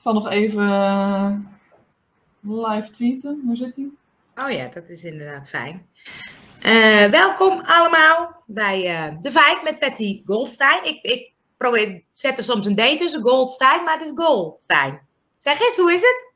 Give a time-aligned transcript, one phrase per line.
[0.00, 1.32] zal nog even eh,
[2.40, 3.42] live tweeten.
[3.46, 3.88] Hoe zit hij?
[4.44, 5.86] Oh ja, dat is inderdaad fijn.
[6.62, 10.84] Eh, welkom allemaal bij eh, de Vibe met Patty Goldstein.
[10.84, 15.00] Ik, ik probeer, zet er soms een D tussen Goldstein, maar het is Goldstein.
[15.38, 16.32] Zeg eens, hoe is het?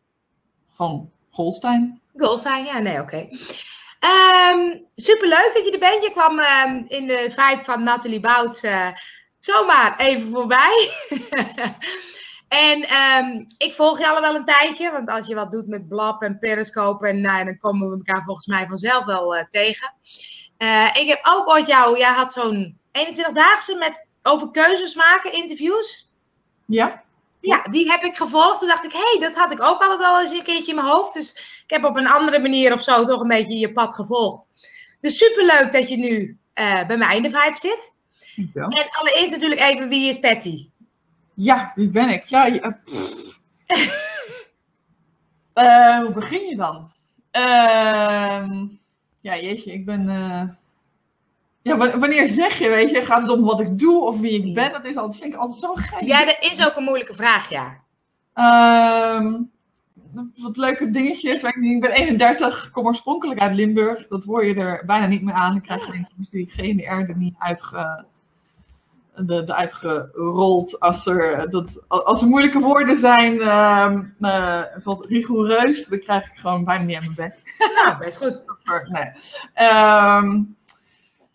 [0.77, 2.01] Gewoon Goldstein.
[2.17, 3.29] Goldstein, ja, nee, oké.
[4.01, 6.05] Ehm, superleuk dat je er bent.
[6.05, 8.63] Je kwam ehm, in de Vibe van Nathalie Bouts
[9.39, 10.91] zomaar even voorbij.
[12.55, 15.89] En um, ik volg je al wel een tijdje, want als je wat doet met
[15.89, 19.93] Blab en Periscope, en, nou, dan komen we elkaar volgens mij vanzelf wel uh, tegen.
[20.59, 26.11] Uh, ik heb ook ooit jou, jij had zo'n 21-daagse met over keuzes maken, interviews.
[26.67, 27.03] Ja.
[27.41, 28.59] Ja, die heb ik gevolgd.
[28.59, 30.75] Toen dacht ik, hé, hey, dat had ik ook altijd wel eens een keertje in
[30.75, 31.15] mijn hoofd.
[31.15, 34.49] Dus ik heb op een andere manier of zo toch een beetje je pad gevolgd.
[35.01, 37.93] Dus superleuk dat je nu uh, bij mij in de vibe zit.
[38.55, 40.69] En allereerst natuurlijk even, wie is Patty?
[41.35, 42.25] Ja, wie ben ik?
[42.25, 42.79] Ja, ja
[45.55, 46.93] uh, hoe begin je dan?
[47.37, 48.63] Uh,
[49.21, 50.09] ja, jeetje, ik ben.
[50.09, 50.43] Uh...
[51.63, 54.55] Ja, wanneer zeg je, weet je, gaat het om wat ik doe of wie ik
[54.55, 54.73] ben?
[54.73, 56.01] Dat is altijd, vind ik altijd zo gek.
[56.01, 57.83] Ja, dat is ook een moeilijke vraag, ja.
[58.35, 59.41] Uh,
[60.37, 61.43] wat leuke dingetjes.
[61.43, 64.07] Ik ben 31, kom oorspronkelijk uit Limburg.
[64.07, 65.57] Dat hoor je er bijna niet meer aan.
[65.57, 68.05] Ik krijg geen die GDR er niet uitge
[69.15, 75.87] de, de uitgerold als er, dat, als er moeilijke woorden zijn, uh, uh, zoals rigoureus,
[75.87, 77.43] dan krijg ik gewoon bijna niet aan mijn bek.
[77.85, 78.43] Nou, best goed.
[78.89, 79.13] nee.
[79.69, 80.57] Um,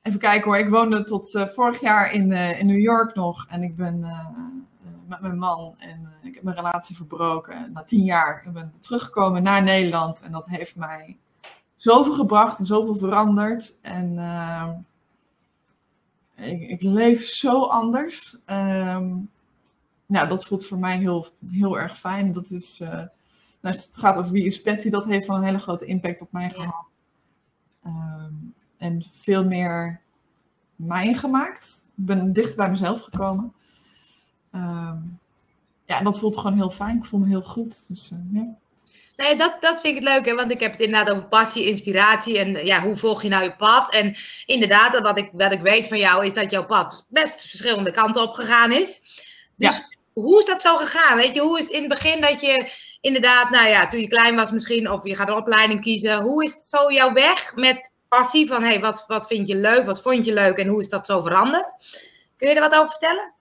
[0.02, 3.46] even kijken hoor, ik woonde tot uh, vorig jaar in, uh, in New York nog
[3.50, 4.06] en ik ben
[5.08, 7.54] met mijn man en ik heb mijn relatie verbroken.
[7.54, 11.18] En na tien jaar ik ben teruggekomen naar Nederland en dat heeft mij
[11.76, 13.76] zoveel gebracht en zoveel veranderd.
[13.82, 14.70] En ehm,
[16.40, 18.34] ik, ik leef zo anders.
[18.34, 19.30] Um,
[20.06, 22.34] nou, dat voelt voor mij heel, heel erg fijn.
[22.34, 22.90] Dat is, uh,
[23.62, 26.32] nou, het gaat over wie is Patty, dat heeft wel een hele grote impact op
[26.32, 26.86] mij gehad.
[27.86, 30.02] Um, en veel meer
[30.76, 31.86] mij gemaakt.
[31.98, 33.54] Ik ben dicht bij mezelf gekomen.
[34.52, 35.20] Um,
[35.86, 36.98] ja, dat voelt gewoon heel fijn.
[36.98, 37.88] Ik voel me heel goed.
[37.88, 38.58] Dus, uh, ja.
[39.20, 40.36] Nee, dat, dat vind ik het leuk, hè?
[40.36, 43.56] want ik heb het inderdaad over passie, inspiratie en ja, hoe volg je nou je
[43.56, 43.92] pad?
[43.92, 44.16] En
[44.46, 48.22] inderdaad, wat ik, wat ik weet van jou is dat jouw pad best verschillende kanten
[48.22, 49.02] op gegaan is.
[49.56, 49.88] Dus ja.
[50.14, 51.18] hoe is dat zo gegaan?
[51.18, 52.72] Weet je, hoe is in het begin dat je
[53.02, 56.44] inderdaad, nou ja, toen je klein was misschien, of je gaat een opleiding kiezen, hoe
[56.44, 59.86] is het zo jouw weg met passie van, hé, hey, wat, wat vind je leuk,
[59.86, 61.74] wat vond je leuk en hoe is dat zo veranderd?
[62.38, 63.34] Kun je er wat over vertellen?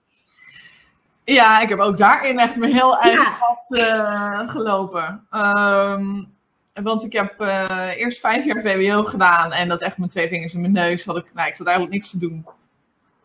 [1.33, 3.37] Ja, ik heb ook daarin echt mijn heel eigen ja.
[3.39, 5.27] pad uh, gelopen.
[5.31, 6.33] Um,
[6.73, 10.53] want ik heb uh, eerst vijf jaar VWO gedaan en dat echt met twee vingers
[10.53, 12.45] in mijn neus had ik, nou, ik zat eigenlijk niks te doen.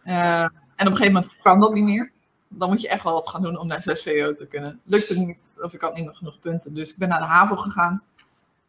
[0.04, 2.12] Uh, en op een gegeven moment kan dat niet meer.
[2.48, 4.80] Dan moet je echt wel wat gaan doen om naar 6 VWO te kunnen.
[4.84, 6.74] Lukt het niet, of ik had niet meer genoeg punten.
[6.74, 8.02] Dus ik ben naar de HAVO gegaan.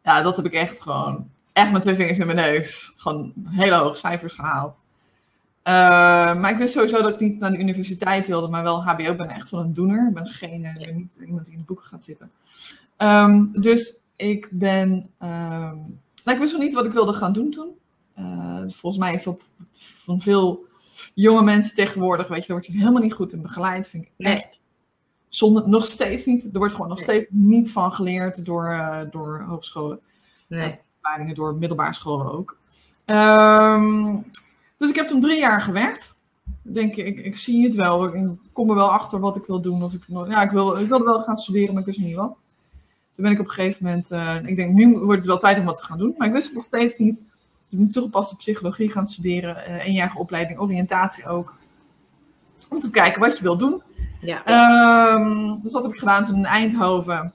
[0.02, 3.74] Ja, dat heb ik echt gewoon, echt met twee vingers in mijn neus, gewoon hele
[3.74, 4.82] hoge cijfers gehaald.
[5.66, 5.72] Uh,
[6.40, 9.10] maar ik wist sowieso dat ik niet naar de universiteit wilde, maar wel HBO.
[9.10, 10.08] Ik ben echt van een doener.
[10.08, 12.30] Ik ben geen, uh, niet iemand die in de boeken gaat zitten.
[12.98, 14.90] Um, dus ik ben.
[15.22, 17.70] Um, nou, ik wist nog niet wat ik wilde gaan doen toen.
[18.18, 19.42] Uh, volgens mij is dat
[20.04, 20.66] van veel
[21.14, 23.88] jonge mensen tegenwoordig, weet je, daar word je helemaal niet goed in begeleid.
[23.88, 24.34] Vind ik echt.
[24.34, 24.50] Nee.
[25.28, 26.44] Zonder, nog steeds niet.
[26.44, 27.06] Er wordt gewoon nog nee.
[27.06, 30.00] steeds niet van geleerd door, door hogescholen.
[30.48, 30.78] Nee.
[31.32, 32.58] door middelbare scholen ook.
[33.06, 34.24] Um,
[34.76, 36.14] dus ik heb toen drie jaar gewerkt.
[36.64, 38.14] Ik denk, ik, ik zie het wel.
[38.14, 39.82] Ik kom er wel achter wat ik wil doen.
[39.82, 42.38] Of ik, ja, ik, wil, ik wilde wel gaan studeren, maar ik wist niet wat.
[43.14, 45.58] Toen ben ik op een gegeven moment, uh, ik denk, nu wordt het wel tijd
[45.58, 46.14] om wat te gaan doen.
[46.18, 47.22] Maar ik wist het nog steeds niet.
[47.68, 49.56] Ik moet toegepaste psychologie gaan studeren.
[49.56, 51.54] Uh, eenjarige opleiding, oriëntatie ook.
[52.68, 53.82] Om te kijken wat je wil doen.
[54.20, 55.14] Ja.
[55.14, 57.32] Um, dus dat heb ik gedaan toen in Eindhoven.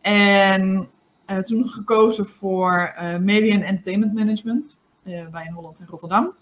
[0.00, 0.88] En
[1.30, 4.76] uh, toen gekozen voor Media en Entertainment Management.
[5.02, 6.34] bij in Holland en Rotterdam.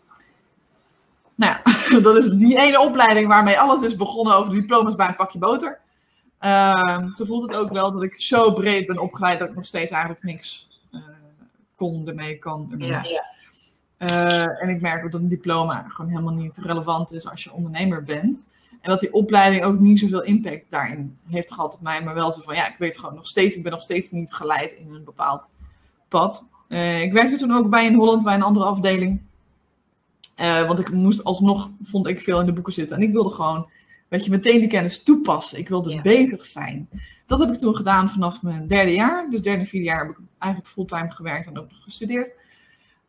[1.39, 5.17] Nou ja, dat is die ene opleiding waarmee alles is begonnen over diploma's bij een
[5.17, 5.81] pakje boter.
[6.41, 9.67] Uh, zo voelt het ook wel dat ik zo breed ben opgeleid dat ik nog
[9.67, 11.01] steeds eigenlijk niks uh,
[11.77, 12.89] kon ermee, kan ermee.
[12.89, 13.27] Ja, ja.
[13.99, 17.53] Uh, en ik merk ook dat een diploma gewoon helemaal niet relevant is als je
[17.53, 18.51] ondernemer bent.
[18.81, 22.03] En dat die opleiding ook niet zoveel impact daarin heeft gehad op mij.
[22.03, 24.33] Maar wel zo van, ja, ik weet gewoon nog steeds, ik ben nog steeds niet
[24.33, 25.51] geleid in een bepaald
[26.09, 26.45] pad.
[26.69, 29.21] Uh, ik werkte toen ook bij in Holland, bij een andere afdeling.
[30.41, 32.97] Uh, want ik moest alsnog, vond ik, veel in de boeken zitten.
[32.97, 33.71] En ik wilde gewoon,
[34.09, 35.59] weet je, meteen die kennis toepassen.
[35.59, 36.03] Ik wilde Ja.
[36.03, 36.89] bezig zijn.
[37.27, 39.31] Dat heb ik toen gedaan vanaf mijn derde jaar.
[39.31, 42.31] Dus derde, vierde jaar heb ik eigenlijk fulltime gewerkt en ook nog gestudeerd.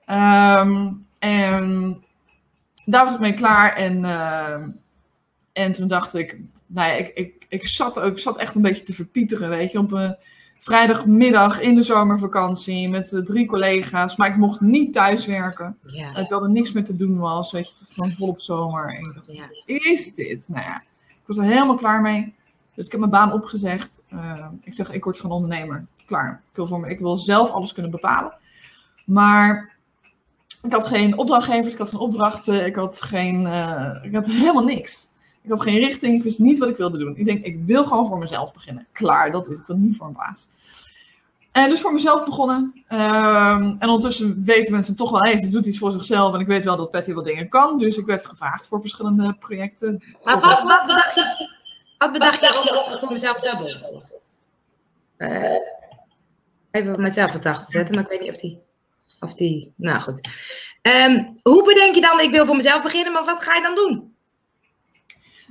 [0.05, 1.97] Ehm, en
[2.85, 3.75] daar was ik mee klaar.
[3.75, 4.69] En, ehm,
[5.53, 8.61] en toen dacht ik, nou ja, ik, ik, ik, zat ook, ik zat echt een
[8.61, 9.77] beetje te verpieteren, weet je.
[9.77, 10.17] Op een
[10.59, 14.15] vrijdagmiddag in de zomervakantie met uh, drie collega's.
[14.15, 15.77] Maar ik mocht niet thuiswerken.
[15.85, 16.13] Ja.
[16.13, 17.71] Terwijl er niks meer te doen was, weet je.
[17.71, 18.95] Het was gewoon volop zomer.
[18.95, 19.49] En ik dacht, ja.
[19.65, 20.49] is dit?
[20.49, 22.35] Nou ja, ik was er helemaal klaar mee.
[22.75, 24.03] Dus ik heb mijn baan opgezegd.
[24.13, 25.85] Uh, ik zeg, ik word gewoon ondernemer.
[26.05, 26.41] Klaar.
[26.49, 28.33] Ik wil, voor me, ik wil zelf alles kunnen bepalen.
[29.05, 29.75] Maar
[30.63, 34.63] ik had geen opdrachtgevers, ik had geen opdrachten, ik had, geen, uh, ik had helemaal
[34.63, 35.11] niks.
[35.41, 37.17] Ik had geen richting, ik wist niet wat ik wilde doen.
[37.17, 38.87] Ik denk, ik wil gewoon voor mezelf beginnen.
[38.91, 40.47] Klaar, dat is Ik wil niet voor een baas.
[41.51, 42.83] En dus voor mezelf begonnen.
[42.89, 46.33] Um, en ondertussen weten mensen toch wel, hé, ze doet iets voor zichzelf.
[46.33, 47.77] En ik weet wel dat Patty wel dingen kan.
[47.79, 50.03] Dus ik werd gevraagd voor verschillende projecten.
[50.23, 51.49] Maar wat, wat bedacht je,
[51.97, 54.03] wat bedacht je om voor mezelf te hebben?
[55.17, 55.57] Uh,
[56.71, 58.59] even mezelf wat achter zetten, maar ik weet niet of die...
[59.19, 60.29] Of die, nou goed.
[60.81, 63.75] Um, hoe bedenk je dan, ik wil voor mezelf beginnen, maar wat ga je dan
[63.75, 64.08] doen?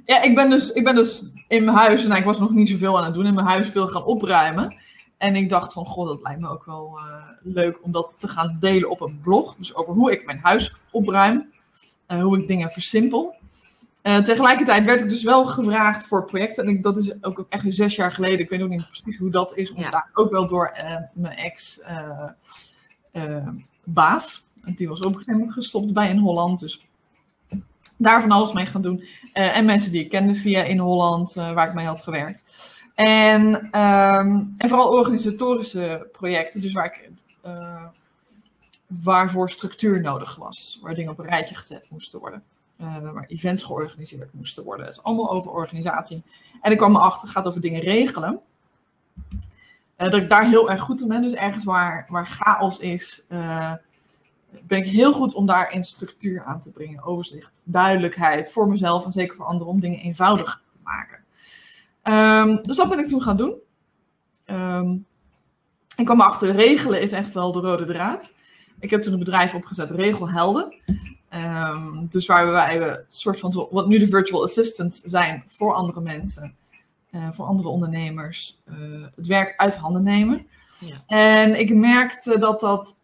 [0.09, 2.51] Ja, ik ben dus, ik ben dus in mijn huis, en nou, ik was nog
[2.51, 4.77] niet zoveel aan het doen, in mijn huis veel gaan opruimen.
[5.17, 8.29] En ik dacht van, god, dat lijkt me ook wel uh, leuk om dat te
[8.29, 9.55] gaan delen op een blog.
[9.55, 11.53] Dus over hoe ik mijn huis opruim,
[12.07, 13.35] en hoe ik dingen versimpel.
[14.03, 16.65] Uh, tegelijkertijd werd ik dus wel gevraagd voor projecten.
[16.65, 18.39] En ik, dat is ook echt zes jaar geleden.
[18.39, 20.05] Ik weet ook niet precies hoe dat is ontstaan.
[20.07, 20.23] Ja.
[20.23, 20.77] Ook wel door
[21.13, 21.81] mijn ex
[23.85, 24.47] baas.
[24.63, 26.61] En die was ook gestopt bij in Holland.
[26.61, 26.88] Dus
[27.99, 28.99] daar van alles mee gaan doen.
[28.99, 32.43] Uh, en mensen die ik kende via in Holland, uh, waar ik mee had gewerkt.
[32.95, 37.11] En, um, en vooral organisatorische projecten, dus waar ik,
[37.47, 37.85] uh,
[38.87, 40.79] waarvoor structuur nodig was.
[40.83, 42.43] Waar dingen op een rijtje gezet moesten worden.
[43.13, 44.87] waar events georganiseerd moesten worden.
[44.87, 46.23] Het is allemaal over organisatie.
[46.63, 48.41] En ik kwam erachter, het gaat over dingen regelen.
[49.97, 51.23] dat ik daar heel erg goed in ben.
[51.23, 53.27] Dus ergens waar, waar chaos is,
[54.67, 57.03] ben ik heel goed om daarin structuur aan te brengen.
[57.03, 61.17] Overzicht, duidelijkheid voor mezelf en zeker voor anderen om dingen eenvoudig te maken.
[62.49, 63.55] Um, dus dat ben ik toen gaan doen.
[64.47, 65.07] Um,
[65.97, 68.33] ik kwam achter, regelen is echt wel de rode draad.
[68.81, 70.75] Ik heb toen een bedrijf opgezet, Regelhelden.
[71.35, 76.01] Um, dus waar wij een soort van, wat nu de virtual assistants zijn voor andere
[76.01, 76.57] mensen,
[77.11, 80.47] uh, voor andere ondernemers, uh, het werk uit handen nemen.
[80.79, 81.03] Ja.
[81.07, 82.97] En ik merkte dat dat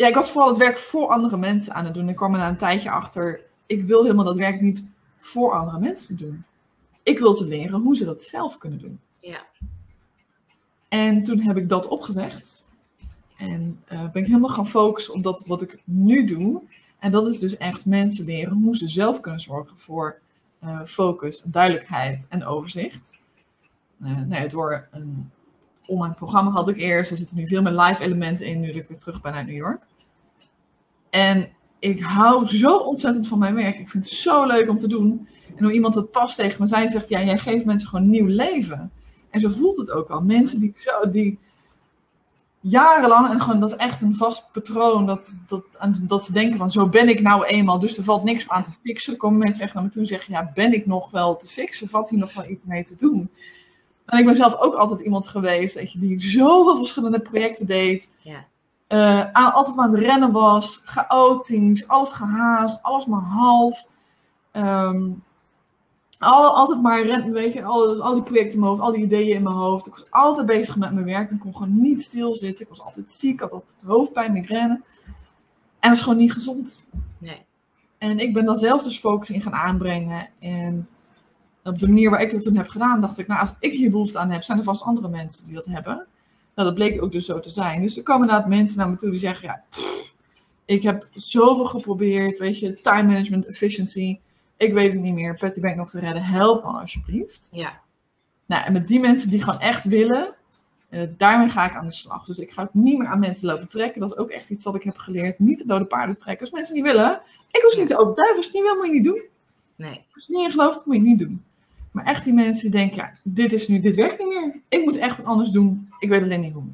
[0.00, 2.08] ja, ik was vooral het werk voor andere mensen aan het doen.
[2.08, 4.86] Ik kwam er na een tijdje achter, ik wil helemaal dat werk niet
[5.18, 6.44] voor andere mensen doen.
[7.02, 9.00] Ik wil ze leren hoe ze dat zelf kunnen doen.
[9.20, 9.46] Ja.
[10.88, 12.66] En toen heb ik dat opgezegd.
[13.36, 16.62] En uh, ben ik helemaal gaan focussen op dat wat ik nu doe.
[16.98, 20.18] En dat is dus echt mensen leren hoe ze zelf kunnen zorgen voor
[20.64, 23.18] uh, focus, duidelijkheid en overzicht.
[24.02, 25.30] Uh, nou ja, door een
[25.86, 27.10] online programma had ik eerst.
[27.10, 29.44] Er zitten nu veel meer live elementen in, nu dat ik weer terug ben naar
[29.44, 29.88] New York.
[31.10, 31.48] En
[31.78, 33.78] ik hou zo ontzettend van mijn werk.
[33.78, 35.28] Ik vind het zo leuk om te doen.
[35.56, 38.26] En hoe iemand het pas tegen me zei, zegt, ja, jij geeft mensen gewoon nieuw
[38.26, 38.92] leven.
[39.30, 40.22] En zo voelt het ook al.
[40.22, 41.38] Mensen die, zo, die
[42.60, 45.64] jarenlang, en gewoon dat is echt een vast patroon, dat, dat,
[46.00, 48.70] dat ze denken van, zo ben ik nou eenmaal, dus er valt niks aan te
[48.84, 49.16] fixen.
[49.16, 51.88] Komen mensen echt naar me toe en zeggen, ja, ben ik nog wel te fixen?
[51.88, 53.30] Valt hier nog wel iets mee te doen?
[54.06, 58.10] En ik ben zelf ook altijd iemand geweest, je, die zoveel verschillende projecten deed.
[58.18, 58.46] Ja.
[58.92, 63.86] Uh, altijd maar aan het rennen was, chaotisch, alles gehaast, alles maar half.
[64.52, 65.22] Um,
[66.18, 69.04] al, altijd maar rennen, weet je, al, al die projecten in mijn hoofd, al die
[69.04, 69.86] ideeën in mijn hoofd.
[69.86, 71.30] Ik was altijd bezig met mijn werk.
[71.30, 72.64] Ik kon gewoon niet stilzitten.
[72.64, 74.80] Ik was altijd ziek, ik had altijd hoofdpijn, migraine.
[75.78, 76.80] En dat is gewoon niet gezond.
[77.18, 77.44] Nee.
[77.98, 80.28] En ik ben daar zelf dus focus in gaan aanbrengen.
[80.38, 80.88] En
[81.64, 83.90] op de manier waar ik het toen heb gedaan, dacht ik, nou, als ik hier
[83.90, 86.06] behoefte aan heb, zijn er vast andere mensen die dat hebben.
[86.60, 87.82] Nou, dat bleek ook dus zo te zijn.
[87.82, 89.64] Dus er komen inderdaad mensen naar me toe die zeggen, ja,
[90.64, 94.18] ik heb zoveel geprobeerd, weet je, time management, efficiency.
[94.56, 97.48] Ik weet het niet meer, Patty Bank nog te redden, help me alsjeblieft.
[97.52, 97.80] Ja.
[98.46, 100.34] Nou, en met die mensen die gewoon echt willen,
[100.90, 102.24] uh, daarmee ga ik aan de slag.
[102.24, 104.00] Dus ik ga ook niet meer aan mensen lopen trekken.
[104.00, 105.38] Dat is ook echt iets wat ik heb geleerd.
[105.38, 106.40] Niet de dode paarden trekken.
[106.40, 108.36] Als mensen niet willen, ik hoef ze niet te overtuigen.
[108.36, 109.22] Als je het niet wil, moet je niet doen.
[109.76, 110.04] Nee.
[110.14, 111.44] Als je niet in gelooft, moet je niet doen.
[111.90, 114.60] Maar echt die mensen die denken, ja, dit is nu, dit werkt niet meer.
[114.68, 115.89] Ik moet echt wat anders doen.
[116.00, 116.64] Ik weet alleen niet hoe.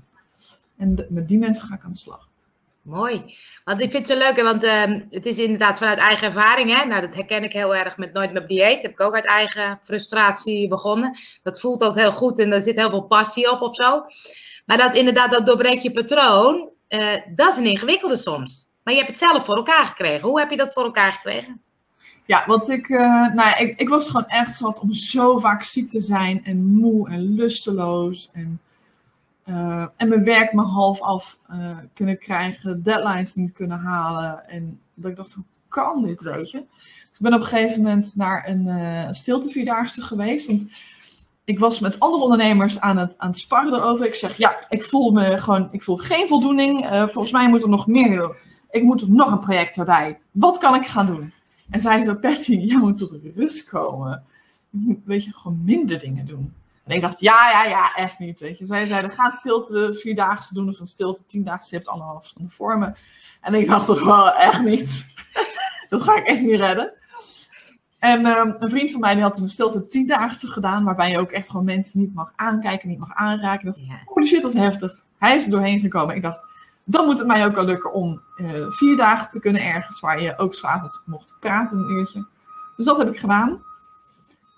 [0.76, 2.28] En met die mensen ga ik aan de slag.
[2.86, 3.36] Mooi.
[3.64, 4.42] Want ik vind het zo leuk, hè?
[4.42, 6.76] want uh, het is inderdaad vanuit eigen ervaring.
[6.76, 6.84] Hè?
[6.84, 8.82] Nou, dat herken ik heel erg met Nooit met dieet.
[8.82, 11.18] Heb ik ook uit eigen frustratie begonnen.
[11.42, 14.02] Dat voelt altijd heel goed en daar zit heel veel passie op of zo.
[14.66, 18.68] Maar dat inderdaad, dat doorbreek je patroon, uh, dat is een ingewikkelde soms.
[18.82, 20.28] Maar je hebt het zelf voor elkaar gekregen.
[20.28, 21.60] Hoe heb je dat voor elkaar gekregen?
[22.24, 25.90] Ja, want ik, uh, nou, ik, ik was gewoon echt zat om zo vaak ziek
[25.90, 28.30] te zijn en moe en lusteloos.
[28.32, 28.60] En,
[29.48, 34.48] uh, en mijn werk me half af uh, kunnen krijgen, deadlines niet kunnen halen.
[34.48, 36.58] En dat ik dacht, hoe kan dit, weet je?
[37.12, 40.46] ik ben op een gegeven moment naar een uh, stilte vierdaagse geweest.
[40.46, 40.66] Want
[41.44, 44.06] ik was met andere ondernemers aan het, aan het sparren erover.
[44.06, 46.86] Ik zeg, ja, ik voel me gewoon, ik voel geen voldoening.
[46.86, 48.34] Volgens mij moet er nog meer doen.
[48.70, 50.18] Ik moet nog een project erbij.
[50.30, 51.32] Wat kan ik gaan doen?
[51.70, 54.24] En zei ze, Patty, jij moet tot rust komen.
[55.04, 56.52] Weet je, gewoon minder dingen doen.
[56.86, 58.40] En ik dacht, ja, ja, ja, echt niet.
[58.40, 58.64] Weet je.
[58.64, 61.68] Zij zeiden, ga stilte vierdaagse doen of een stilte tiendaagse.
[61.70, 62.94] Je hebt anderhalf verschillende vormen.
[63.40, 65.06] En ik dacht toch wel, echt niet.
[65.88, 66.92] dat ga ik echt niet redden.
[67.98, 71.30] En um, een vriend van mij die had een stilte tiendaagse gedaan, waarbij je ook
[71.30, 73.68] echt gewoon mensen niet mag aankijken, niet mag aanraken.
[73.68, 75.00] Ik dacht, oh shit, dat is heftig.
[75.18, 76.16] Hij is er doorheen gekomen.
[76.16, 76.40] Ik dacht,
[76.84, 80.22] dan moet het mij ook wel lukken om uh, vier dagen te kunnen ergens, waar
[80.22, 82.26] je ook s'avonds mocht praten een uurtje.
[82.76, 83.62] Dus dat heb ik gedaan.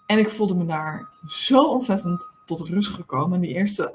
[0.09, 3.35] En ik voelde me daar zo ontzettend tot rust gekomen.
[3.35, 3.95] En die eerste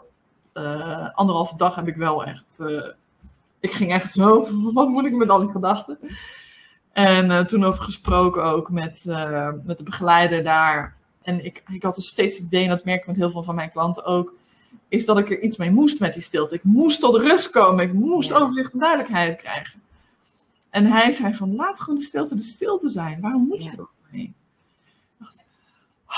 [0.53, 2.57] uh, anderhalve dag heb ik wel echt.
[2.59, 2.87] Uh,
[3.59, 4.47] ik ging echt zo.
[4.73, 5.97] Wat moet ik met al die gedachten?
[6.91, 9.03] En uh, toen over gesproken ook met,
[9.65, 10.95] met de begeleider daar.
[11.21, 13.43] En ik, ik had dus steeds het idee, en dat merk ik met heel veel
[13.43, 14.33] van mijn klanten ook.
[14.87, 16.55] Is dat ik er iets mee moest met die stilte.
[16.55, 17.85] Ik moest tot rust komen.
[17.85, 18.37] Ik moest ja.
[18.37, 19.81] overzicht en duidelijkheid krijgen.
[20.69, 23.21] En hij zei van laat gewoon de stilte de stilte zijn.
[23.21, 23.77] Waarom moet je ja.
[23.77, 24.33] er mee?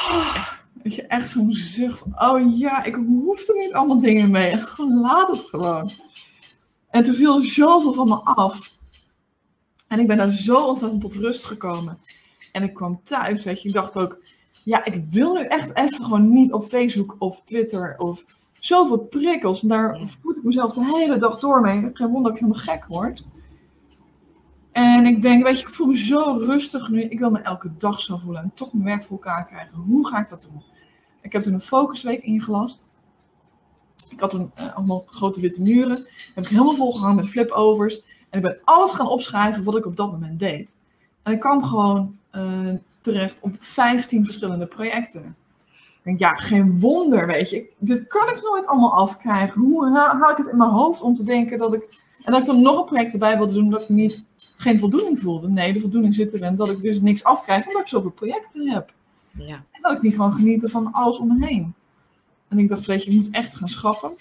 [0.10, 0.48] Oh,
[0.84, 2.04] weet je, echt zo'n zucht.
[2.16, 4.58] Oh ja, ik hoef er niet allemaal dingen mee.
[4.58, 5.92] Gewoon laat het gewoon.
[6.90, 8.74] En toen viel zoveel van me af.
[9.88, 11.98] En ik ben daar zo ontzettend tot rust gekomen.
[12.52, 14.20] En ik kwam thuis, weet je, ik dacht ook,
[14.64, 18.24] ja, ik wil nu echt even gewoon niet op Facebook of Twitter of
[18.60, 19.62] zoveel prikkels.
[19.62, 21.90] En daar voed ik mezelf de hele dag door mee.
[21.94, 23.24] Geen wonder dat ik helemaal gek word.
[24.76, 27.02] En ik denk, weet je, ik voel me zo rustig nu.
[27.02, 29.78] Ik wil me elke dag zo voelen en toch mijn werk voor elkaar krijgen.
[29.78, 30.64] Hoe ga ik dat doen?
[31.22, 32.86] Ik heb toen een focusweek ingelast.
[34.10, 36.08] Ik had toen uh, allemaal grote witte muren.
[36.34, 38.02] Heb ik helemaal volgehangen met flipovers.
[38.30, 40.78] En ik ben alles gaan opschrijven wat ik op dat moment deed.
[41.24, 45.36] En ik kwam gewoon uh, terecht op 15 verschillende projecten.
[45.68, 47.70] Ik denk, ja, geen wonder, weet je.
[47.78, 49.62] Dit kan ik nooit allemaal afkrijgen.
[49.62, 52.04] Hoe haal ik het in mijn hoofd om te denken dat ik...
[52.24, 54.26] En dat ik dan nog een project erbij wilde doen dat ik niet
[54.58, 55.50] geen voldoening voelde.
[55.50, 58.94] Nee, de voldoening zit erin dat ik dus niks afkrijg omdat ik zoveel projecten heb.
[59.32, 59.64] Ja.
[59.72, 61.74] En dat ik niet gewoon genieten van alles om me heen.
[62.48, 64.12] En ik dacht, weet je, moet echt gaan schrappen.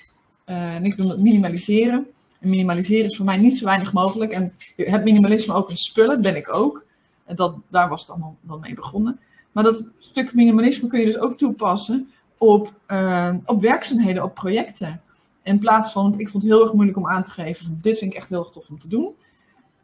[0.46, 2.06] Uh, en ik wil het minimaliseren.
[2.40, 4.32] En minimaliseren is voor mij niet zo weinig mogelijk.
[4.32, 6.84] En het minimalisme ook in spullen, ben ik ook.
[7.24, 9.20] En dat, daar was het allemaal wel mee begonnen.
[9.52, 15.00] Maar dat stuk minimalisme kun je dus ook toepassen op, uh, op werkzaamheden, op projecten.
[15.42, 18.12] In plaats van, ik vond het heel erg moeilijk om aan te geven, dit vind
[18.12, 19.14] ik echt heel erg tof om te doen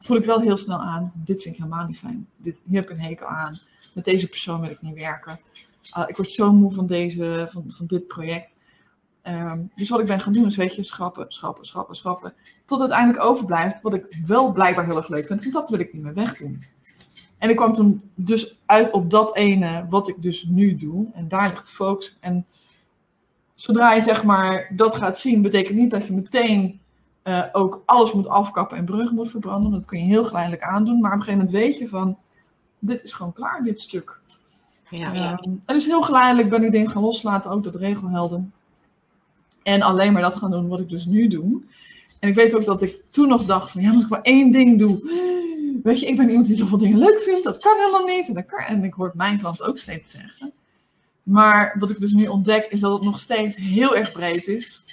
[0.00, 2.26] voel ik wel heel snel aan, dit vind ik helemaal niet fijn.
[2.36, 3.58] Dit, hier heb ik een hekel aan.
[3.94, 5.40] Met deze persoon wil ik niet werken.
[5.96, 8.56] Uh, ik word zo moe van, deze, van, van dit project.
[9.22, 12.34] Um, dus wat ik ben gaan doen is, weet je, schrappen, schrappen, schrappen, schrappen.
[12.64, 15.42] Tot uiteindelijk overblijft wat ik wel blijkbaar heel erg leuk vind.
[15.42, 16.58] Want dat wil ik niet meer wegdoen.
[17.38, 21.10] En ik kwam toen dus uit op dat ene wat ik dus nu doe.
[21.12, 22.16] En daar ligt de focus.
[22.20, 22.46] En
[23.54, 26.79] zodra je zeg maar dat gaat zien, betekent niet dat je meteen
[27.24, 29.70] uh, ook alles moet afkappen en bruggen moet verbranden.
[29.70, 31.00] Dat kun je heel geleidelijk aandoen.
[31.00, 32.18] Maar op een gegeven moment weet je van,
[32.78, 34.18] dit is gewoon klaar, dit stuk.
[34.90, 35.38] Ja, ja.
[35.40, 38.52] En dus heel geleidelijk ben ik dingen gaan loslaten, ook dat regelhelden.
[39.62, 41.62] En alleen maar dat gaan doen wat ik dus nu doe.
[42.20, 44.50] En ik weet ook dat ik toen nog dacht van, ja, als ik maar één
[44.50, 45.28] ding doe.
[45.82, 47.44] Weet je, ik ben iemand die zoveel dingen leuk vindt.
[47.44, 48.28] Dat kan helemaal niet.
[48.28, 50.52] En, dat kan, en ik hoor mijn klant ook steeds zeggen.
[51.22, 54.84] Maar wat ik dus nu ontdek, is dat het nog steeds heel erg breed is.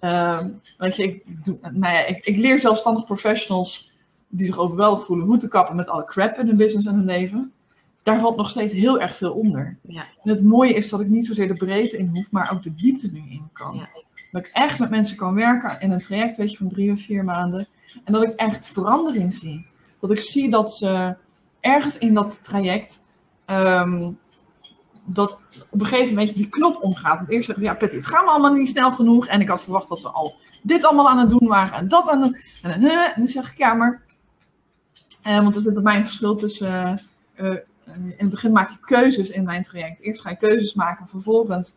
[0.00, 0.40] Uh,
[0.78, 3.92] weet je, ik, doe, nou ja, ik, ik, leer zelfstandig professionals
[4.28, 7.04] die zich overweldigd voelen hoe te kappen met alle crap in hun business en hun
[7.04, 7.52] leven.
[8.02, 9.76] Daar valt nog steeds heel erg veel onder.
[9.82, 10.06] Ja.
[10.22, 12.74] En het mooie is dat ik niet zozeer de breedte in hoef, maar ook de
[12.74, 13.74] diepte nu in kan.
[13.76, 13.88] Ja.
[14.30, 17.00] Dat ik echt met mensen kan werken in een traject weet je, van drie of
[17.00, 17.66] vier maanden.
[18.04, 19.66] En dat ik echt verandering zie.
[20.00, 21.16] Dat ik zie dat ze
[21.60, 23.02] ergens in dat traject
[23.46, 24.18] um,
[25.12, 25.38] dat
[25.70, 27.16] op een gegeven moment die knop omgaat.
[27.16, 29.26] Want eerst zeggen ze, ja Patty, het gaat me allemaal niet snel genoeg.
[29.26, 32.08] En ik had verwacht dat we al dit allemaal aan het doen waren en dat
[32.08, 32.40] aan het doen.
[32.62, 34.02] En, en dan zeg ik, ja maar...
[35.22, 37.02] Eh, want er zit bij mij een verschil tussen...
[37.36, 40.00] Uh, in het begin maak je keuzes in mijn traject.
[40.00, 41.74] Eerst ga je keuzes maken, vervolgens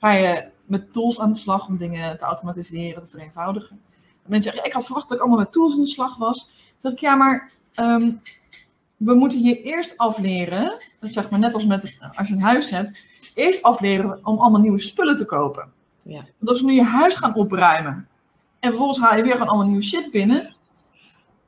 [0.00, 3.80] ga je met tools aan de slag om dingen te automatiseren, te vereenvoudigen.
[3.96, 6.16] En mensen zeggen, ja, ik had verwacht dat ik allemaal met tools aan de slag
[6.16, 6.38] was.
[6.38, 7.52] Dan zeg ik, ja maar...
[7.80, 8.20] Um,
[8.96, 12.70] we moeten hier eerst afleren, dat zeg maar net als met, als je een huis
[12.70, 15.72] hebt, eerst afleren om allemaal nieuwe spullen te kopen.
[16.02, 16.24] Ja.
[16.38, 18.08] Want als we nu je huis gaan opruimen
[18.60, 20.54] en vervolgens haal je weer gewoon allemaal nieuwe shit binnen,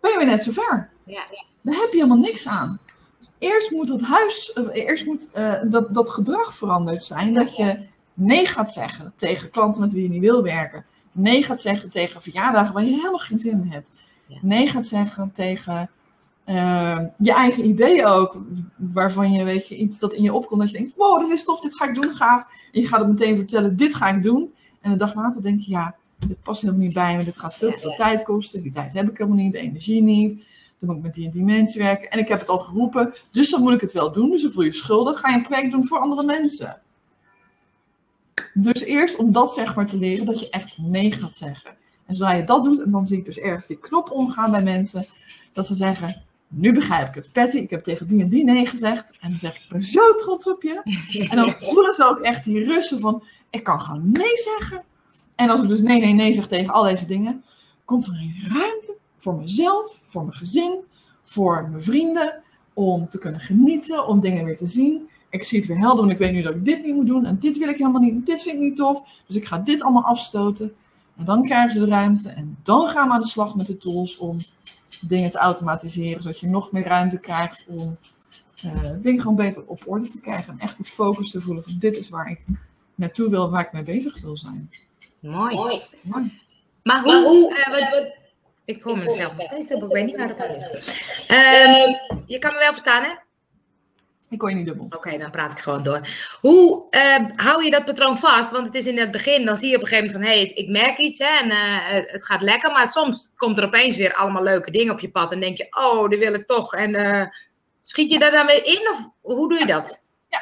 [0.00, 0.90] ben je weer net zo ver.
[1.04, 1.44] Ja, ja.
[1.62, 2.80] Daar heb je helemaal niks aan.
[3.18, 7.34] Dus eerst moet dat huis, eerst moet uh, dat, dat gedrag veranderd zijn.
[7.34, 10.84] Dat je nee gaat zeggen tegen klanten met wie je niet wil werken.
[11.12, 13.92] Nee gaat zeggen tegen verjaardagen waar je helemaal geen zin in hebt.
[14.40, 15.90] Nee gaat zeggen tegen
[16.46, 18.36] Uh, je eigen ideeën ook,
[18.76, 21.44] waarvan je, weet je, iets dat in je opkomt, dat je denkt, wow, dit is
[21.44, 22.42] tof, dit ga ik doen, gaaf.
[22.72, 24.54] En je gaat het meteen vertellen, dit ga ik doen.
[24.80, 27.54] En een dag later denk je, ja, dit past helemaal niet bij me, dit gaat
[27.54, 30.46] veel te veel tijd kosten, die tijd heb ik helemaal niet, de energie niet.
[30.78, 32.10] Dan moet ik met die en die mensen werken.
[32.10, 34.30] En ik heb het al geroepen, dus dan moet ik het wel doen.
[34.30, 35.20] Dus dan voel je schuldig.
[35.20, 36.80] Ga je een project doen voor andere mensen.
[38.54, 41.70] Dus eerst om dat zeg maar te leren, dat je echt nee gaat zeggen.
[42.06, 44.62] En zodra je dat doet, en dan zie ik dus ergens die knop omgaan bij
[44.62, 45.04] mensen,
[45.52, 47.32] dat ze zeggen, nu begrijp ik het.
[47.32, 49.10] Patty, ik heb tegen die en die nee gezegd.
[49.20, 50.80] En dan zeg ik, ik ben zo trots op je.
[51.30, 54.84] En dan voelen ze ook echt die russen van, ik kan gewoon nee zeggen.
[55.34, 57.44] En als ik dus nee, nee, nee zeg tegen al deze dingen,
[57.84, 60.80] komt er even ruimte voor mezelf, voor mijn gezin,
[61.24, 62.42] voor mijn vrienden,
[62.74, 65.08] om te kunnen genieten, om dingen weer te zien.
[65.30, 67.24] Ik zie het weer helder, want ik weet nu dat ik dit niet moet doen
[67.24, 69.02] en dit wil ik helemaal niet, en dit vind ik niet tof.
[69.26, 70.74] Dus ik ga dit allemaal afstoten.
[71.16, 73.76] En dan krijgen ze de ruimte en dan gaan we aan de slag met de
[73.76, 74.36] tools om
[75.00, 77.98] dingen te automatiseren, zodat je nog meer ruimte krijgt om
[78.64, 80.52] uh, dingen gewoon beter op orde te krijgen.
[80.52, 82.40] En echt die focus te voelen van dit is waar ik
[82.94, 84.70] naartoe wil, waar ik mee bezig wil zijn.
[85.20, 85.54] Mooi.
[86.02, 86.40] Mooi.
[86.82, 88.12] Maar hoe, maar hoe uh, wat,
[88.64, 91.04] ik hoor mezelf nog steeds op, ik weet niet waar het aan ligt.
[92.26, 93.25] Je kan me wel verstaan, hè?
[94.28, 94.86] Ik hoor je niet dubbel.
[94.90, 96.00] Oké, dan praat ik gewoon door.
[96.40, 98.50] Hoe uh, hou je dat patroon vast?
[98.50, 100.34] Want het is in het begin, dan zie je op een gegeven moment van...
[100.34, 102.72] hé, hey, ik merk iets hè, en uh, het gaat lekker.
[102.72, 105.32] Maar soms komt er opeens weer allemaal leuke dingen op je pad.
[105.32, 106.74] En denk je, oh, die wil ik toch.
[106.74, 107.22] En uh,
[107.80, 108.88] schiet je daar dan weer in?
[108.92, 110.00] Of hoe doe je dat?
[110.28, 110.40] Ja,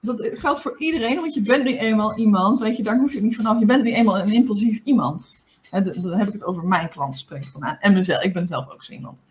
[0.00, 1.16] dat geldt voor iedereen.
[1.16, 3.58] Want je bent nu eenmaal iemand, weet je, daar hoef je niet vanaf.
[3.58, 5.42] Je bent nu eenmaal een impulsief iemand.
[5.70, 7.76] En dan heb ik het over mijn klanten, spreek ik dan aan.
[7.80, 9.24] En mezelf, ik ben zelf ook zo iemand.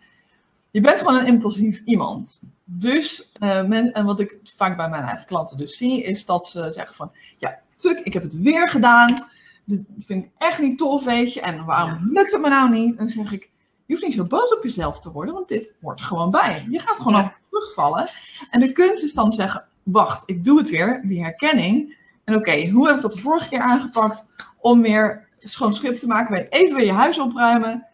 [0.70, 2.40] Je bent gewoon een impulsief iemand.
[2.70, 6.46] Dus, uh, men, en wat ik vaak bij mijn eigen klanten dus zie, is dat
[6.46, 9.26] ze zeggen van, ja, fuck, ik heb het weer gedaan.
[9.64, 11.40] Dit vind ik echt niet tof, weet je.
[11.40, 12.96] En waarom lukt het me nou niet?
[12.96, 13.50] En dan zeg ik,
[13.86, 16.66] je hoeft niet zo boos op jezelf te worden, want dit hoort gewoon bij.
[16.70, 18.08] Je gaat gewoon af terugvallen.
[18.50, 21.96] En de kunst is dan zeggen, wacht, ik doe het weer, die herkenning.
[22.24, 24.24] En oké, hoe heb ik dat de vorige keer aangepakt
[24.58, 26.48] om weer schoon schip te maken?
[26.48, 27.86] Even weer je huis opruimen.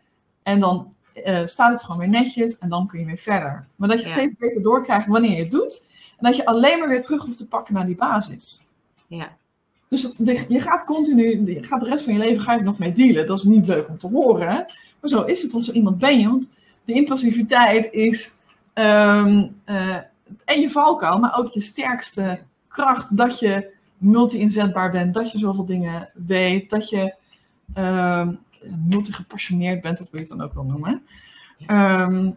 [0.42, 3.66] En dan uh, staat het gewoon weer netjes en dan kun je weer verder.
[3.76, 5.86] Maar dat je steeds beter doorkrijgt wanneer je het doet.
[6.16, 8.66] En dat je alleen maar weer terug hoeft te pakken naar die basis.
[9.06, 9.36] Ja.
[9.88, 10.12] Dus
[10.48, 13.26] je gaat continu, je gaat de rest van je leven ga je nog mee dealen.
[13.26, 14.66] Dat is niet leuk om te horen.
[15.00, 16.28] Maar zo is het, want zo iemand ben je.
[16.28, 16.50] Want
[16.84, 18.34] de impulsiviteit is
[18.74, 19.96] um, uh,
[20.44, 23.16] en je valkuil, maar ook je sterkste kracht.
[23.16, 27.14] Dat je multi-inzetbaar bent, dat je zoveel dingen weet, dat je
[27.78, 28.38] um,
[28.88, 31.02] multigepassioneerd bent, dat wil je het dan ook wel noemen.
[31.66, 32.30] Ehm,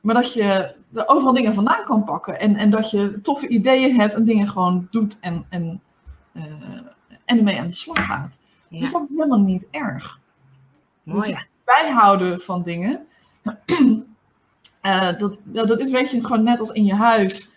[0.00, 2.40] maar dat je er overal dingen vandaan kan pakken.
[2.40, 5.80] En, en dat je toffe ideeën hebt en dingen gewoon doet en, en,
[6.32, 6.42] uh,
[7.24, 8.38] en ermee aan de slag gaat.
[8.68, 10.20] Dus dat is helemaal niet erg.
[11.02, 11.32] Mooi.
[11.32, 13.06] Dus bijhouden van dingen.
[14.82, 17.48] uh, dat, dat is weet je gewoon net als in je huis.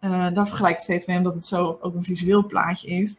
[0.00, 3.16] Uh, daar vergelijk ik steeds mee, omdat het zo ook een visueel plaatje is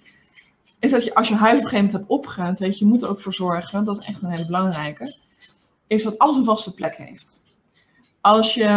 [0.80, 2.92] is dat je als je huis op een gegeven moment hebt opgeruimd, weet je, je
[2.92, 5.16] moet er ook voor zorgen, dat is echt een hele belangrijke,
[5.88, 7.42] is dat alles een vaste plek heeft.
[8.22, 8.68] Als je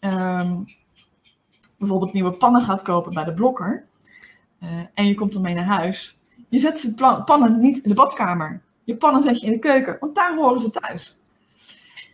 [0.00, 0.66] um,
[1.78, 3.86] bijvoorbeeld nieuwe pannen gaat kopen bij de blokker
[4.62, 8.62] uh, en je komt ermee naar huis, je zet de pannen niet in de badkamer.
[8.84, 11.20] Je pannen zet je in de keuken, want daar horen ze thuis.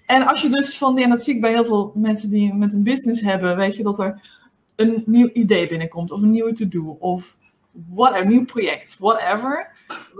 [0.06, 2.72] En als je dus van, en dat zie ik bij heel veel mensen die met
[2.72, 4.38] een business hebben, weet je dat er
[4.76, 7.36] een nieuw idee binnenkomt of een nieuwe to-do of
[7.72, 9.70] whatever, nieuw project, whatever.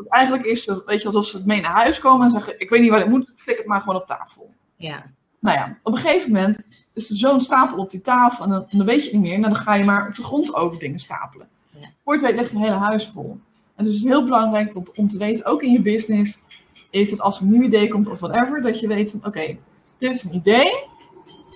[0.08, 2.80] Eigenlijk is, weet je, alsof ze het mee naar huis komen en zeggen, ik weet
[2.80, 4.54] niet waar het moet, flik het maar gewoon op tafel.
[4.76, 5.04] Ja.
[5.40, 8.66] Nou ja, op een gegeven moment is er zo'n stapel op die tafel en dan,
[8.70, 9.34] dan, weet je het niet meer.
[9.34, 11.48] En dan ga je maar op de grond over dingen stapelen.
[11.78, 11.88] Ja.
[12.04, 13.40] Voor het weet leg je hele huis vol.
[13.74, 16.42] En dus het is heel belangrijk om, om te weten, ook in je business,
[16.90, 19.56] is dat als er een nieuw idee komt of whatever, dat je weet van, oké,
[19.98, 20.70] dit is een idee.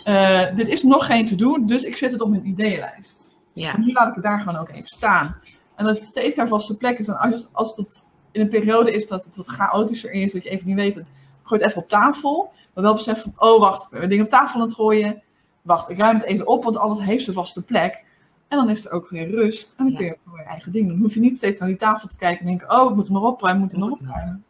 [0.09, 3.37] Uh, dit is nog geen te doen, dus ik zet het op mijn ideeënlijst.
[3.53, 3.79] Ja.
[3.79, 5.37] Nu laat ik het daar gewoon ook even staan.
[5.77, 7.09] En dat het steeds daar vaste plek is.
[7.09, 10.51] En als, als het in een periode is dat het wat chaotischer is, dat je
[10.51, 10.95] even niet weet,
[11.43, 12.53] gooi het even op tafel.
[12.75, 15.23] Maar wel besef van, oh wacht, we hebben dingen op tafel aan het gooien.
[15.63, 18.05] Wacht, ik ruim het even op, want alles heeft zijn vaste plek.
[18.49, 19.75] En dan is er ook weer rust.
[19.77, 20.95] En dan kun je gewoon je eigen ding doen.
[20.95, 23.07] Dan hoef je niet steeds naar die tafel te kijken en denken, oh, ik moet
[23.07, 24.45] hem maar opruimen, moet hem nog opruimen.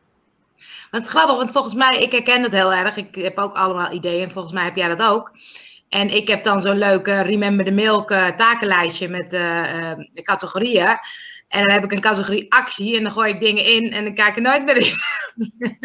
[0.91, 2.97] Want grappig, want volgens mij, ik herken het heel erg.
[2.97, 5.33] Ik heb ook allemaal ideeën en volgens mij heb jij dat ook.
[5.95, 10.99] En ik heb dan zo'n leuke Remember the Milk uh, takenlijstje met uh, uh, categorieën.
[11.49, 14.15] En dan heb ik een categorie actie en dan gooi ik dingen in en dan
[14.15, 14.93] kijk ik er nooit meer in.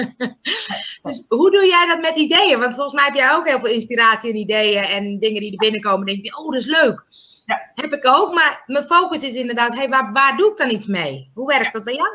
[1.04, 2.60] dus hoe doe jij dat met ideeën?
[2.60, 5.58] Want volgens mij heb jij ook heel veel inspiratie en ideeën en dingen die er
[5.58, 6.06] binnenkomen.
[6.06, 7.04] denk je, oh, dat is leuk.
[7.46, 7.72] Ja.
[7.76, 10.88] Heb ik ook, maar mijn focus is inderdaad, hey, waar, waar doe ik dan iets
[10.88, 11.32] mee?
[11.34, 12.10] Hoe werkt dat bij jou?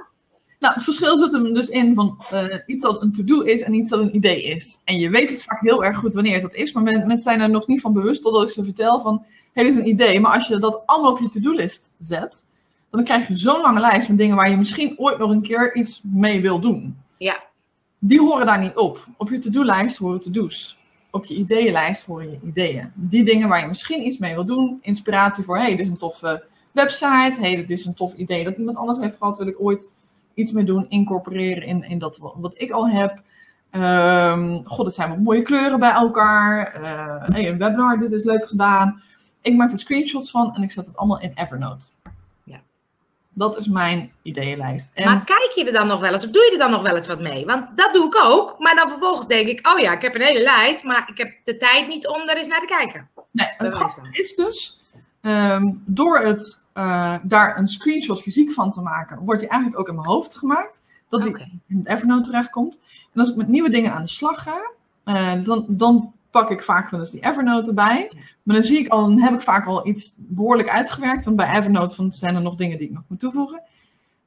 [0.64, 3.74] Nou, het verschil zit hem dus in van uh, iets dat een to-do is en
[3.74, 4.80] iets dat een idee is.
[4.84, 7.50] En je weet het vaak heel erg goed wanneer dat is, maar mensen zijn er
[7.50, 10.20] nog niet van bewust totdat ik ze vertel van, hé, dit is een idee.
[10.20, 12.44] Maar als je dat allemaal op je to-do-list zet,
[12.90, 15.74] dan krijg je zo'n lange lijst met dingen waar je misschien ooit nog een keer
[15.74, 16.96] iets mee wil doen.
[17.18, 17.44] Ja.
[17.98, 19.06] Die horen daar niet op.
[19.16, 20.78] Op je to-do-lijst horen to-do's.
[21.10, 22.92] Op je ideeënlijst horen je ideeën.
[22.94, 24.78] Die dingen waar je misschien iets mee wil doen.
[24.82, 27.36] Inspiratie voor, hé, hey, dit is een toffe website.
[27.40, 29.38] Hé, hey, dit is een tof idee dat iemand anders heeft gehad.
[29.38, 29.92] Wil ik ooit
[30.34, 30.86] iets mee doen.
[30.88, 33.22] Incorporeren in, in dat wat ik al heb.
[33.70, 36.80] Um, god, het zijn wat mooie kleuren bij elkaar.
[36.80, 39.02] Uh, hey, een webinar, dit is leuk gedaan.
[39.42, 41.86] Ik maak er screenshots van en ik zet het allemaal in Evernote.
[43.36, 44.90] Dat is mijn ideeënlijst.
[44.94, 45.04] En...
[45.04, 46.96] Maar kijk je er dan nog wel eens, of doe je er dan nog wel
[46.96, 47.46] eens wat mee?
[47.46, 48.58] Want dat doe ik ook.
[48.58, 51.34] Maar dan vervolgens denk ik, oh ja, ik heb een hele lijst, maar ik heb
[51.44, 53.08] de tijd niet om daar eens naar te kijken.
[53.30, 54.80] Nee, het is dus,
[55.22, 59.88] um, door het, uh, daar een screenshot fysiek van te maken, wordt die eigenlijk ook
[59.88, 60.82] in mijn hoofd gemaakt.
[61.08, 62.80] Dat die in het Evernote terechtkomt.
[63.12, 64.70] En als ik met nieuwe dingen aan de slag ga,
[65.04, 68.12] uh, dan, dan pak ik vaak wel eens die Evernote erbij.
[68.42, 71.24] Maar dan zie ik al, dan heb ik vaak al iets behoorlijk uitgewerkt.
[71.24, 73.62] Want bij Evernote van, zijn er nog dingen die ik nog moet toevoegen.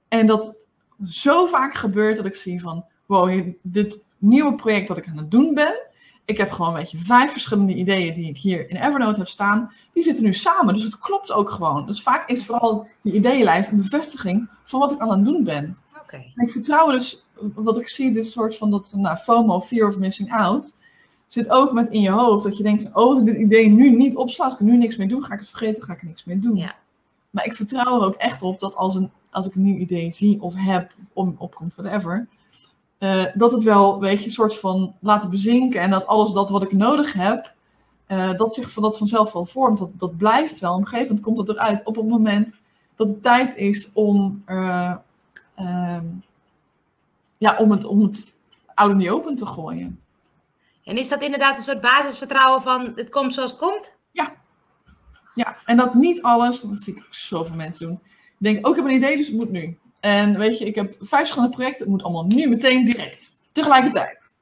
[0.07, 0.67] En dat
[1.05, 5.31] zo vaak gebeurt dat ik zie van, wow, dit nieuwe project dat ik aan het
[5.31, 5.86] doen ben.
[6.27, 9.73] Ik heb gewoon, weet je, vijf verschillende ideeën die ik hier in Evernote heb staan.
[9.93, 11.85] Die zitten nu samen, dus het klopt ook gewoon.
[11.85, 15.77] Dus vaak is vooral die ideeënlijst een bevestiging van wat ik aan het doen ben.
[16.01, 16.31] Okay.
[16.35, 20.33] ik vertrouw dus, wat ik zie, dit soort van dat nou, FOMO, Fear of Missing
[20.33, 20.73] Out
[21.27, 23.89] zit ook met in je hoofd dat je denkt, oh, als ik dit idee nu
[23.89, 26.01] niet opsla, als ik er nu niks mee doe, ga ik het vergeten, ga ik
[26.01, 26.55] er niks mee doen.
[26.55, 26.75] Ja.
[27.29, 30.11] Maar ik vertrouw er ook echt op dat als, een, als ik een nieuw idee
[30.11, 32.27] zie of heb, of opkomt, whatever,
[32.99, 36.49] uh, dat het wel, weet je, een soort van laten bezinken en dat alles dat
[36.49, 37.53] wat ik nodig heb,
[38.07, 39.77] uh, dat zich van dat vanzelf wel vormt.
[39.77, 40.73] Dat, dat blijft wel.
[40.73, 42.53] Op een gegeven moment komt dat eruit op het moment
[42.95, 44.93] dat het tijd is om, uh,
[47.37, 48.35] ja, om, het, om het
[48.73, 49.99] oude niet open te gooien.
[50.83, 53.93] En is dat inderdaad een soort basisvertrouwen van het komt zoals het komt?
[54.11, 54.35] Ja.
[55.35, 57.99] Ja, en dat niet alles, dat zie ik zoveel mensen doen.
[58.37, 59.77] Denk, ook oh, ik heb een idee, dus het moet nu.
[60.07, 63.37] En weet je, ik heb vijf verschillende projecten, het moet allemaal nu, meteen, direct.
[63.51, 64.35] Tegelijkertijd.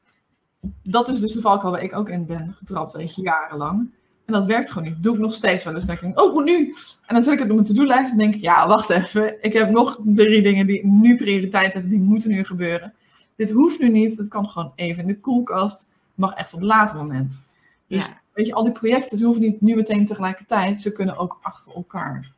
[0.84, 3.93] Dat is dus de valkuil waar ik ook in ben getrapt, weet je, jarenlang.
[4.25, 5.04] En dat werkt gewoon niet.
[5.04, 5.86] doe ik nog steeds wel eens.
[5.86, 6.75] Dan denk ik, oh, het moet nu.
[7.06, 9.43] En dan zet ik het op mijn to-do-lijst en denk ik, ja, wacht even.
[9.43, 12.93] Ik heb nog drie dingen die nu prioriteit hebben, die moeten nu gebeuren.
[13.36, 14.17] Dit hoeft nu niet.
[14.17, 17.39] Het kan gewoon even in de koelkast mag echt op een later moment.
[17.88, 21.39] Dus weet je, al die projecten, ze hoeven niet nu meteen tegelijkertijd, ze kunnen ook
[21.41, 22.32] achter elkaar.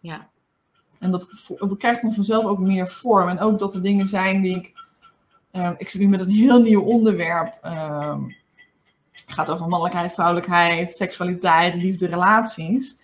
[0.00, 0.28] Ja.
[0.98, 1.26] En dat,
[1.58, 3.28] dat krijgt dan vanzelf ook meer vorm.
[3.28, 4.86] En ook dat er dingen zijn die ik.
[5.52, 7.58] Uh, ik zit nu met een heel nieuw onderwerp.
[7.64, 8.16] Uh,
[9.12, 13.00] het gaat over mannelijkheid, vrouwelijkheid, seksualiteit, liefde, relaties.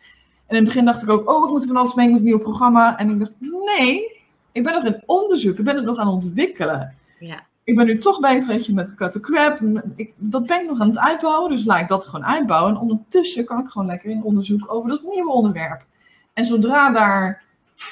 [0.47, 2.25] En in het begin dacht ik ook, oh, ik moet van alles mee met een
[2.25, 2.99] nieuw programma.
[2.99, 4.21] En ik dacht, nee,
[4.53, 6.95] ik ben nog in onderzoek, ik ben het nog aan het ontwikkelen.
[7.19, 9.61] Ja ik ben nu toch bezig weet je, met cut the crap.
[9.97, 12.75] Ik, dat ben ik nog aan het uitbouwen, dus laat ik dat gewoon uitbouwen.
[12.75, 15.85] En ondertussen kan ik gewoon lekker in onderzoek over dat nieuwe onderwerp.
[16.33, 17.44] En zodra daar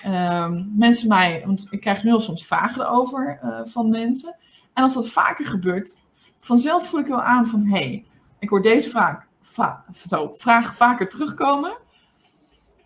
[0.06, 4.36] um, mensen mij, want ik krijg nu al soms vragen erover uh, van mensen.
[4.72, 5.96] En als dat vaker gebeurt,
[6.40, 8.04] vanzelf voel ik wel aan van hé, hey,
[8.38, 9.26] ik hoor deze vraag,
[10.08, 11.76] zo, vraag vaker terugkomen.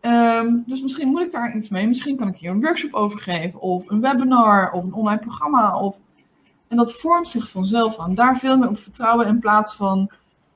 [0.00, 1.86] Um, dus misschien moet ik daar iets mee.
[1.86, 5.80] Misschien kan ik hier een workshop over geven, of een webinar, of een online programma,
[5.80, 6.00] of
[6.68, 8.14] en dat vormt zich vanzelf aan.
[8.14, 10.10] Daar veel meer op vertrouwen in plaats van,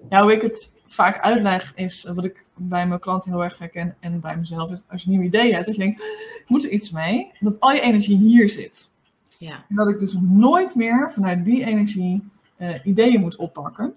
[0.09, 3.97] ja, hoe ik het vaak uitleg, is wat ik bij mijn klanten heel erg herken
[4.01, 6.01] en bij mezelf is, als je een nieuw idee hebt, dat je denkt,
[6.39, 8.91] ik moet er iets mee, dat al je energie hier zit.
[9.39, 9.65] Ja.
[9.69, 13.95] En dat ik dus nooit meer vanuit die energie uh, ideeën moet oppakken.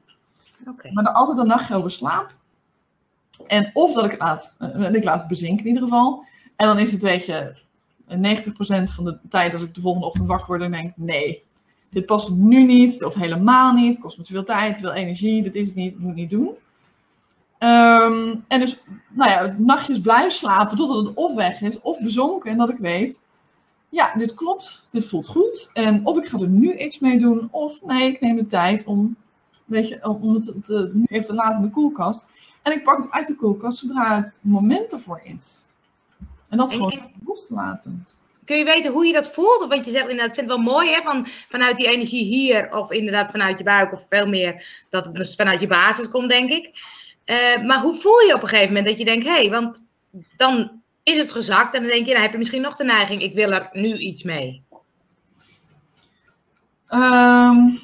[0.67, 0.91] Okay.
[0.91, 2.35] Maar dan altijd een nachtje over slaap.
[3.47, 6.25] En of dat ik laat, uh, ik laat bezinken in ieder geval.
[6.55, 7.61] En dan is het, weet je,
[8.07, 8.15] 90%
[8.83, 11.43] van de tijd als ik de volgende ochtend wakker word, dan denk ik, nee,
[11.89, 15.43] dit past nu niet, of helemaal niet, kost me te veel tijd, te veel energie,
[15.43, 16.49] dat is het niet, moet het niet doen.
[17.63, 22.51] Um, en dus, nou ja, nachtjes blijven slapen totdat het of weg is, of bezonken.
[22.51, 23.21] En dat ik weet,
[23.89, 25.69] ja, dit klopt, dit voelt goed.
[25.73, 28.85] En of ik ga er nu iets mee doen, of nee, ik neem de tijd
[28.85, 29.15] om,
[29.65, 32.25] weet je, om het te, nu even te laten in de koelkast.
[32.61, 35.65] En ik pak het uit de koelkast zodra het moment ervoor is.
[36.49, 38.07] En dat gewoon los te laten.
[38.45, 39.65] Kun je weten hoe je dat voelt?
[39.69, 42.77] Want je zegt inderdaad, ik vind het wel mooi hè, van, vanuit die energie hier,
[42.77, 46.29] of inderdaad vanuit je buik, of veel meer dat het dus vanuit je basis komt,
[46.29, 46.71] denk ik.
[47.25, 49.81] Uh, maar hoe voel je op een gegeven moment dat je denkt, hé, hey, want
[50.37, 53.21] dan is het gezakt en dan denk je, nou heb je misschien nog de neiging,
[53.21, 54.63] ik wil er nu iets mee.
[56.89, 57.79] Um,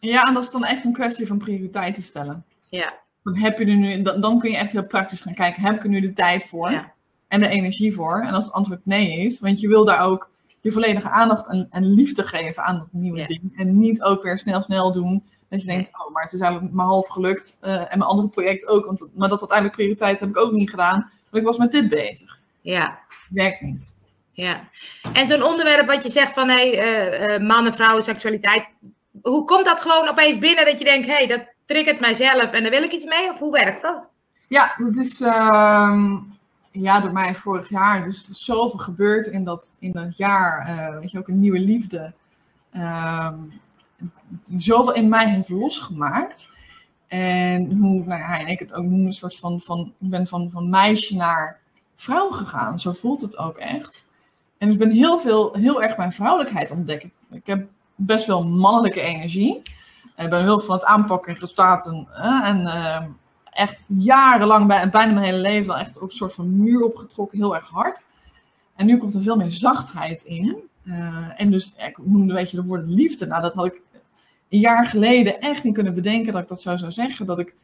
[0.00, 2.44] ja, en dat is dan echt een kwestie van prioriteiten stellen.
[2.68, 2.94] Ja.
[3.22, 5.74] Dan, heb je er nu, dan, dan kun je echt heel praktisch gaan kijken, heb
[5.74, 6.70] ik er nu de tijd voor?
[6.70, 6.96] Ja
[7.28, 8.20] en de energie voor?
[8.20, 11.66] En als het antwoord nee is, want je wil daar ook je volledige aandacht en,
[11.70, 13.52] en liefde geven aan dat nieuwe ding.
[13.56, 15.24] En niet ook weer snel, snel doen.
[15.48, 17.58] Dat je denkt, oh, maar het is eigenlijk maar half gelukt.
[17.62, 18.84] Uh, en mijn andere project ook.
[18.84, 21.10] Want, maar dat uiteindelijk prioriteit heb ik ook niet gedaan.
[21.30, 22.38] Want ik was met dit bezig.
[22.60, 22.98] Ja.
[23.30, 23.94] Werkt niet.
[24.32, 24.68] Ja.
[25.12, 28.68] En zo'n onderwerp wat je zegt van hey, uh, uh, man en vrouw, seksualiteit.
[29.22, 32.62] Hoe komt dat gewoon opeens binnen dat je denkt, hé, hey, dat triggert mijzelf en
[32.62, 33.30] daar wil ik iets mee?
[33.30, 34.08] Of hoe werkt dat?
[34.48, 36.16] Ja, dat is uh,
[36.70, 38.04] ja, door mij vorig jaar.
[38.04, 40.98] Dus zoveel gebeurd in dat, in dat jaar.
[41.00, 42.12] Weet je, ook een nieuwe liefde.
[42.72, 43.32] Uh,
[44.56, 46.50] zoveel in mij heeft losgemaakt.
[47.06, 50.26] En hoe nou ja, en ik het ook noem, een soort van, van ik ben
[50.26, 51.60] van, van meisje naar
[51.96, 52.80] vrouw gegaan.
[52.80, 54.06] Zo voelt het ook echt.
[54.58, 57.12] En ik ben heel, veel, heel erg mijn vrouwelijkheid ontdekken.
[57.30, 59.62] Ik heb best wel mannelijke energie.
[60.16, 62.08] Ik ben heel van het aanpakken en resultaten.
[62.42, 63.04] en uh,
[63.50, 67.54] echt jarenlang, bij, bijna mijn hele leven, echt ook een soort van muur opgetrokken, heel
[67.54, 68.02] erg hard.
[68.76, 70.56] En nu komt er veel meer zachtheid in.
[70.84, 73.26] Uh, en dus, ik noemde weet je, de woorden liefde.
[73.26, 73.80] Nou, dat had ik
[74.48, 77.26] een jaar geleden echt niet kunnen bedenken dat ik dat zo zou zeggen.
[77.26, 77.54] Dat ik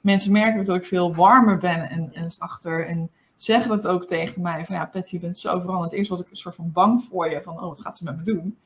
[0.00, 2.86] mensen merken dat ik veel warmer ben en, en zachter.
[2.86, 4.64] En zeggen dat ook tegen mij.
[4.64, 5.92] Van ja, Patty, je bent zo veranderd.
[5.92, 7.42] Eerst was ik een soort van bang voor je.
[7.42, 8.56] Van, oh, wat gaat ze met me doen?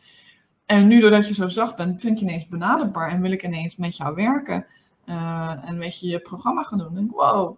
[0.67, 3.11] En nu, doordat je zo zacht bent, vind je ineens benaderbaar.
[3.11, 4.67] En wil ik ineens met jou werken.
[5.07, 6.97] Uh, en weet je, je programma gaan doen.
[6.97, 7.57] En wow.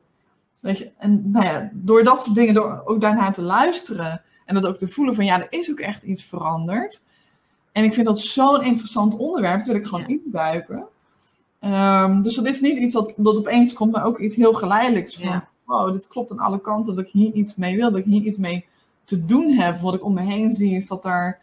[0.61, 4.23] Weet je, en nou ja, door dat soort dingen, door ook daarnaar te luisteren.
[4.45, 7.03] En dat ook te voelen van, ja, er is ook echt iets veranderd.
[7.73, 9.57] En ik vind dat zo'n interessant onderwerp.
[9.57, 10.87] Daar wil ik gewoon induiken.
[11.61, 15.17] Um, dus dat is niet iets dat, dat opeens komt, maar ook iets heel geleidelijks.
[15.17, 15.49] Van, ja.
[15.65, 16.95] wow, dit klopt aan alle kanten.
[16.95, 17.91] Dat ik hier iets mee wil.
[17.91, 18.67] Dat ik hier iets mee
[19.05, 19.79] te doen heb.
[19.79, 21.41] Wat ik om me heen zie, is dat daar...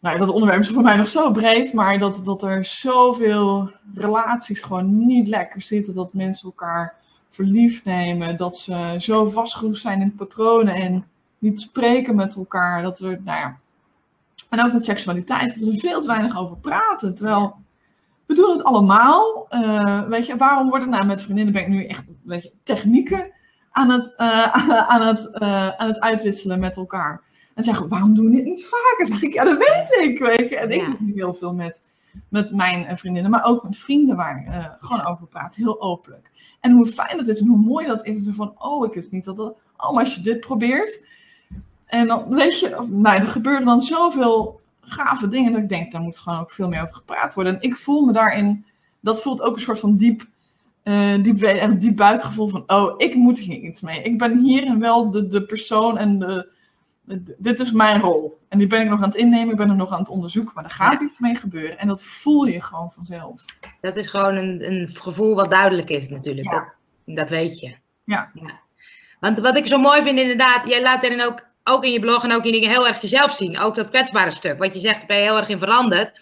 [0.00, 4.60] Nou, dat onderwerp is voor mij nog zo breed, maar dat, dat er zoveel relaties
[4.60, 5.94] gewoon niet lekker zitten.
[5.94, 6.94] Dat mensen elkaar
[7.30, 8.36] verliefd nemen.
[8.36, 11.06] Dat ze zo vastgeroest zijn in patronen en
[11.38, 12.82] niet spreken met elkaar.
[12.82, 13.58] Dat er, nou ja,
[14.48, 17.14] en ook met seksualiteit, dat we veel te weinig over praten.
[17.14, 17.56] Terwijl
[18.26, 19.46] we doen het allemaal.
[19.50, 23.32] Uh, weet je, waarom worden nou met vriendinnen ben ik nu echt weet je, technieken
[23.70, 27.22] aan het, uh, aan, het, uh, aan het uitwisselen met elkaar.
[27.54, 29.06] En zeggen, waarom doen we dit niet vaker?
[29.06, 30.18] Zeg ik, ja, dat weet ik.
[30.18, 30.56] Weet je.
[30.56, 31.82] En ik doe nu heel veel met,
[32.28, 35.54] met mijn vriendinnen, maar ook met vrienden waar ik gewoon over praat.
[35.54, 36.30] Heel openlijk.
[36.60, 38.26] En hoe fijn dat is en hoe mooi dat is.
[38.30, 39.54] van, oh, ik is niet dat, oh,
[39.92, 41.02] maar als je dit probeert,
[41.88, 46.00] en dan weet je, nou, er gebeuren dan zoveel gave dingen dat ik denk, daar
[46.00, 47.54] moet gewoon ook veel meer over gepraat worden.
[47.54, 48.66] En ik voel me daarin,
[49.00, 50.26] dat voelt ook een soort van diep,
[50.84, 54.02] uh, diep, diep buikgevoel van, oh, ik moet hier iets mee.
[54.02, 56.50] Ik ben hier en wel de, de persoon en de,
[57.38, 58.38] dit is mijn rol.
[58.48, 60.52] En die ben ik nog aan het innemen, ik ben er nog aan het onderzoeken,
[60.54, 61.78] maar er gaat iets mee gebeuren.
[61.78, 63.44] En dat voel je gewoon vanzelf.
[63.80, 66.50] Dat is gewoon een, een gevoel wat duidelijk is natuurlijk.
[66.50, 66.66] Dat,
[67.04, 67.74] dat, weet je.
[68.04, 68.30] Ja.
[68.34, 68.60] ja.
[69.20, 72.24] Want wat ik zo mooi vind inderdaad, jij laat erin ook ook in je blog
[72.24, 73.58] en ook in dingen heel erg jezelf zien.
[73.58, 74.58] Ook dat kwetsbare stuk.
[74.58, 76.12] Wat je zegt, ben je heel erg in veranderd.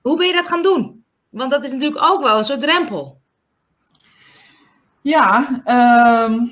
[0.00, 1.04] Hoe ben je dat gaan doen?
[1.28, 3.20] Want dat is natuurlijk ook wel een soort drempel.
[5.00, 6.50] Ja, um,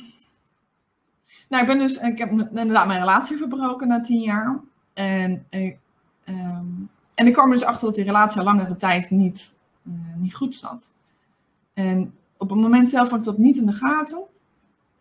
[1.49, 4.61] nou ik ben dus, ik heb inderdaad mijn relatie verbroken na tien jaar.
[4.95, 5.79] En ik,
[6.25, 9.95] um, en ik kwam er dus achter dat die relatie al langere tijd niet, uh,
[10.17, 10.93] niet goed zat.
[11.75, 14.23] En op het moment zelf had ik dat niet in de gaten.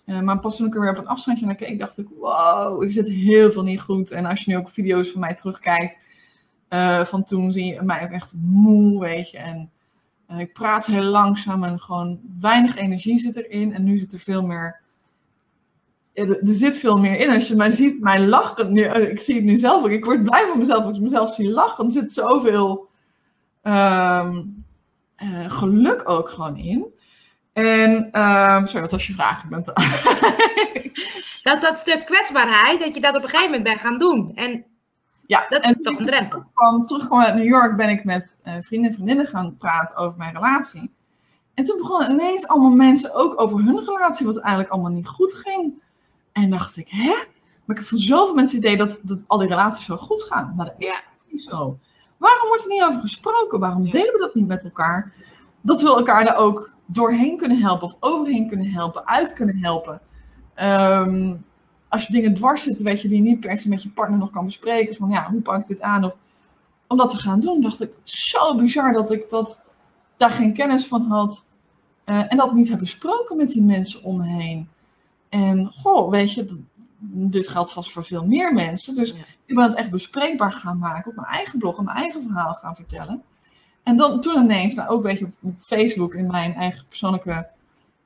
[0.10, 2.84] Uh, maar pas toen ik er weer op een afstandje naar keek, dacht ik, wow,
[2.84, 4.12] ik zit heel veel niet goed.
[4.12, 6.00] En als je nu ook video's van mij terugkijkt,
[6.70, 9.38] uh, van toen zie je mij ook echt moe, weet je.
[9.38, 9.72] En
[10.32, 13.74] uh, ik praat heel langzaam en gewoon weinig energie zit erin.
[13.74, 14.82] En nu zit er veel meer,
[16.14, 17.30] er, er zit veel meer in.
[17.30, 19.90] Als je mij ziet, mijn lachen, nu, ik zie het nu zelf ook.
[19.90, 21.86] Ik word blij van mezelf als ik mezelf zie lachen.
[21.86, 22.88] Er zit zoveel
[23.64, 24.66] um,
[25.48, 26.86] geluk ook gewoon in.
[27.60, 27.92] En,
[28.22, 29.44] um, sorry, wat was je vraag?
[29.44, 29.64] Ik ben
[31.44, 34.32] dat, dat stuk kwetsbaarheid, dat je dat op een gegeven moment bent gaan doen.
[34.36, 34.66] En
[35.28, 36.44] ja, dat is toch een drempel.
[36.54, 40.18] Kwam, terugkwam uit New York ben ik met uh, vrienden en vriendinnen gaan praten over
[40.18, 40.92] mijn relatie.
[41.54, 45.34] En toen begonnen ineens allemaal mensen ook over hun relatie, wat eigenlijk allemaal niet goed
[45.34, 45.82] ging.
[46.32, 47.14] En dacht ik, hè?
[47.66, 50.24] Maar ik heb van zoveel mensen het idee dat, dat al die relaties zo goed
[50.24, 50.54] gaan.
[50.56, 51.00] Maar dat is ja.
[51.26, 51.80] niet zo.
[52.18, 53.60] Waarom wordt er niet over gesproken?
[53.60, 55.14] Waarom delen we dat niet met elkaar?
[55.62, 60.02] Dat we elkaar daar ook doorheen kunnen helpen of overheen kunnen helpen, uit kunnen helpen.
[60.54, 61.36] Ehm,
[61.88, 64.20] als je dingen dwars zitten, weet je, die je niet per se met je partner
[64.20, 64.96] nog kan bespreken.
[64.96, 66.04] Van ja, hoe pak ik dit aan?
[66.04, 66.16] Of,
[66.88, 69.60] om dat te gaan doen, dacht ik, zo bizar dat ik dat,
[70.18, 71.48] daar geen kennis van had.
[72.06, 74.70] Uh, en dat niet heb besproken met die mensen om me heen.
[75.30, 76.64] En goh, weet je,
[77.00, 78.96] dit geldt vast voor veel meer mensen.
[78.96, 79.14] Dus
[79.46, 82.54] ik ben het echt bespreekbaar gaan maken op mijn eigen blog, en mijn eigen verhaal
[82.54, 83.24] gaan vertellen.
[83.84, 87.48] En dan, toen ineens, nou ook weet je, op Facebook, in mijn eigen persoonlijke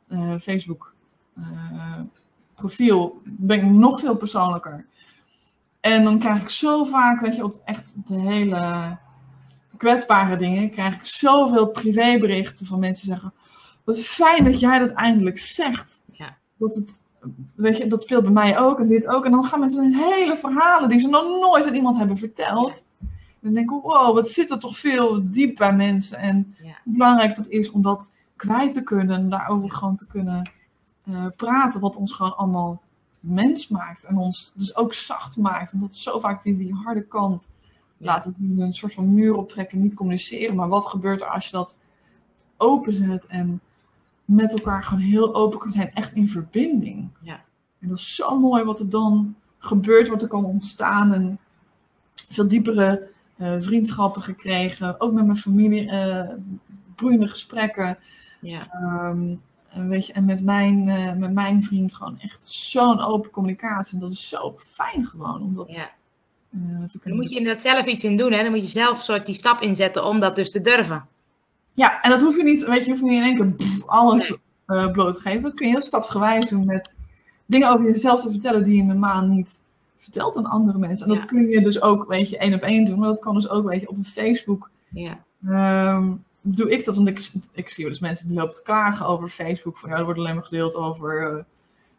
[0.07, 0.93] uh, Facebook
[1.37, 1.99] uh,
[2.55, 4.85] profiel, ben ik nog veel persoonlijker.
[5.79, 8.97] En dan krijg ik zo vaak, weet je, op echt de hele
[9.77, 13.33] kwetsbare dingen, krijg ik zoveel privéberichten van mensen die zeggen,
[13.83, 16.01] wat fijn dat jij dat eindelijk zegt.
[16.11, 16.37] Ja.
[16.57, 17.01] Dat het,
[17.55, 19.25] weet je, dat speelt bij mij ook en dit ook.
[19.25, 22.85] En dan gaan mensen hele verhalen die ze nog nooit aan iemand hebben verteld.
[23.43, 26.17] Dan denk ik, wow, wat zit er toch veel diep bij mensen.
[26.17, 26.77] En Ja.
[26.83, 29.15] hoe belangrijk dat is om dat kwijt te kunnen.
[29.15, 30.51] En daarover gewoon te kunnen
[31.05, 31.79] eh, praten.
[31.79, 32.81] Wat ons gewoon allemaal
[33.19, 34.03] mens maakt.
[34.03, 35.71] En ons dus ook zacht maakt.
[35.71, 37.49] En dat is zo vaak die, die harde kant.
[37.97, 40.55] Laat het een soort van muur optrekken, niet communiceren.
[40.55, 41.75] Maar wat gebeurt er als je dat
[42.57, 43.61] openzet en
[44.25, 47.09] met elkaar gewoon heel open kan zijn, echt in verbinding.
[47.21, 47.43] Ja.
[47.79, 51.13] En dat is zo mooi wat er dan gebeurt, wat er kan ontstaan.
[51.13, 51.39] En
[52.29, 56.29] veel diepere vriendschappen gekregen, ook met mijn familie, eh
[56.95, 57.97] boeiende gesprekken.
[58.41, 58.67] Ja.
[58.71, 59.35] Ehm,
[59.69, 63.93] en, weet je, en met mijn, eh, met mijn vriend gewoon echt zo'n open communicatie.
[63.93, 65.89] En dat is zo fijn gewoon om dat ja.
[66.51, 68.31] eh, Dan moet je inderdaad zelf iets in doen.
[68.31, 68.41] Hè?
[68.43, 71.07] Dan moet je zelf een soort die stap inzetten om dat dus te durven.
[71.73, 73.85] Ja, en dat hoef je niet, weet je, je hoeft niet in één keer pff,
[73.87, 75.41] alles eh, bloot te geven.
[75.41, 76.89] Dat kun je heel stapsgewijs doen met
[77.45, 79.61] dingen over jezelf te vertellen die je normaal niet
[80.03, 81.07] vertelt aan andere mensen.
[81.07, 81.27] En dat Ja.
[81.27, 82.99] kun je dus ook, weet je, één op één doen.
[82.99, 84.69] Maar dat kan dus ook, weet je, op een Facebook.
[84.89, 85.23] Ja.
[85.47, 86.11] Ehm,
[86.41, 89.77] doe ik dat, want ik, ik zie dus mensen die lopen te klagen over Facebook.
[89.77, 91.43] Van ja, er wordt alleen maar gedeeld over eh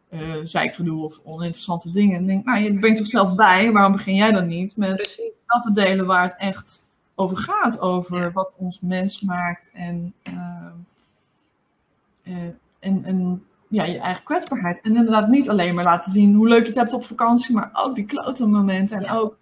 [0.08, 2.16] eh zeikgedoe of oninteressante dingen.
[2.16, 3.72] En ik denk, nou, je bent er zelf bij.
[3.72, 5.30] Waarom begin jij dan niet met Precies.
[5.46, 7.80] dat te delen waar het echt over gaat.
[7.80, 8.32] Over Ja.
[8.32, 10.72] wat ons mens maakt en, ehm,
[12.22, 12.34] eh,
[12.78, 14.80] en, en ja, je eigen kwetsbaarheid.
[14.80, 17.70] En inderdaad niet alleen maar laten zien hoe leuk je het hebt op vakantie, maar
[17.72, 18.96] ook die klote momenten.
[18.96, 19.14] En Ja.
[19.16, 19.36] ook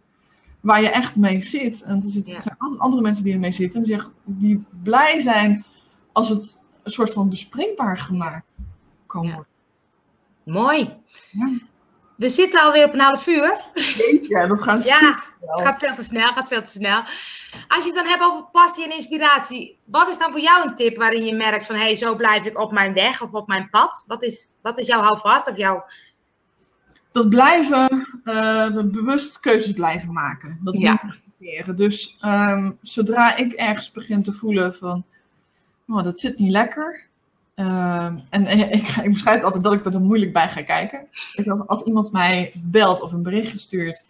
[0.61, 1.83] waar je echt mee zit.
[1.83, 2.37] En er, zitten, Ja.
[2.38, 3.81] er zijn an- andere mensen die ermee zitten.
[3.81, 5.64] En die, zeggen, die blij zijn
[6.12, 8.59] als het een soort van bespreekbaar gemaakt
[9.07, 9.47] kan worden.
[10.45, 10.90] Mooi.
[11.31, 11.51] Ja.
[12.16, 13.61] We zitten alweer op een half uur.
[14.29, 17.03] Ja, dat gaat Ja, gaat veel te snel, gaat veel te snel.
[17.68, 20.77] Als je het dan hebt over passie en inspiratie, wat is dan voor jou een
[20.77, 23.48] tip waarin je merkt van hé, hey, zo blijf ik op mijn weg of op
[23.48, 24.05] mijn pad?
[24.07, 25.85] Wat is, wat is jouw houvast of jouw...
[27.12, 30.61] dat blijven, eh, bewust keuzes blijven maken.
[30.62, 31.01] Dat Ja.
[31.38, 31.77] negeren.
[31.77, 35.05] Dus ehm, zodra ik ergens begin te voelen van,
[35.88, 37.07] oh, dat zit niet lekker.
[37.66, 38.46] Ehm, en,
[38.79, 41.09] ik, ik beschrijf altijd dat ik er dan moeilijk bij ga kijken.
[41.46, 44.05] Als, als iemand mij belt of een berichtje stuurt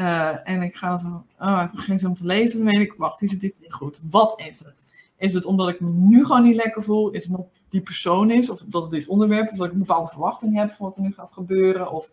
[0.00, 2.94] eh, en ik ga zo, oh, ik begin zo om te lezen, dan weet ik,
[2.96, 4.00] wacht, hier zit iets niet goed.
[4.10, 4.84] Wat is het?
[5.16, 7.10] Is het omdat ik me nu gewoon niet lekker voel?
[7.10, 8.50] Is het omdat die persoon is?
[8.50, 9.50] Of dat het dit onderwerp is?
[9.50, 11.92] Of dat ik een bepaalde verwachting heb van wat er nu gaat gebeuren?
[11.92, 12.10] Of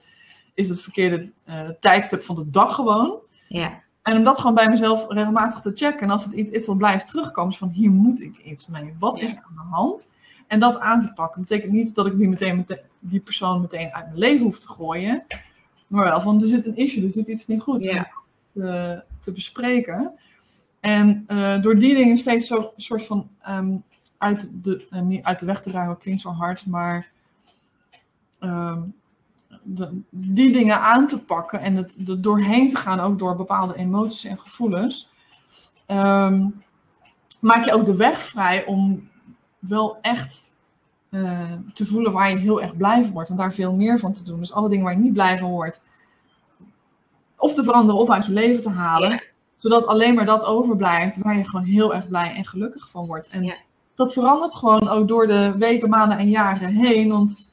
[0.53, 3.19] is het het verkeerde eh, tijdstip van de dag gewoon?
[3.47, 6.01] Ja, En om dat gewoon bij mezelf regelmatig te checken.
[6.01, 8.95] En als het iets is dat blijft terugkomen, is van hier moet ik iets mee.
[8.99, 10.07] Wat is er aan de hand?
[10.47, 11.41] En dat aan te pakken.
[11.41, 14.67] betekent niet dat ik die, meteen, mete- die persoon meteen uit mijn leven hoef te
[14.67, 15.25] gooien.
[15.87, 17.81] Maar wel van er zit een issue, er zit iets niet goed.
[17.81, 18.11] Ja.
[18.53, 20.11] Te, te bespreken.
[20.79, 23.75] En eh, door die dingen steeds zo soort van ehm,
[24.17, 27.07] uit, de, eh, niet uit de weg te ruimen, klinkt zo hard, maar
[28.39, 28.81] ehm,
[29.63, 33.75] de- die dingen aan te pakken en het er doorheen te gaan, ook door bepaalde
[33.75, 35.11] emoties en gevoelens,
[35.85, 36.47] ehm,
[37.41, 39.09] maak je ook de weg vrij om
[39.67, 40.49] wel echt
[41.09, 44.13] eh, te voelen waar je heel erg blij van wordt en daar veel meer van
[44.13, 44.39] te doen.
[44.39, 45.81] Dus alle dingen waar je niet blij van wordt,
[47.37, 49.19] of te veranderen of uit je leven te halen, Ja.
[49.55, 53.27] zodat alleen maar dat overblijft waar je gewoon heel erg blij en gelukkig van wordt.
[53.27, 53.55] En Ja.
[53.95, 57.45] dat verandert gewoon ook door de weken, maanden en jaren heen, want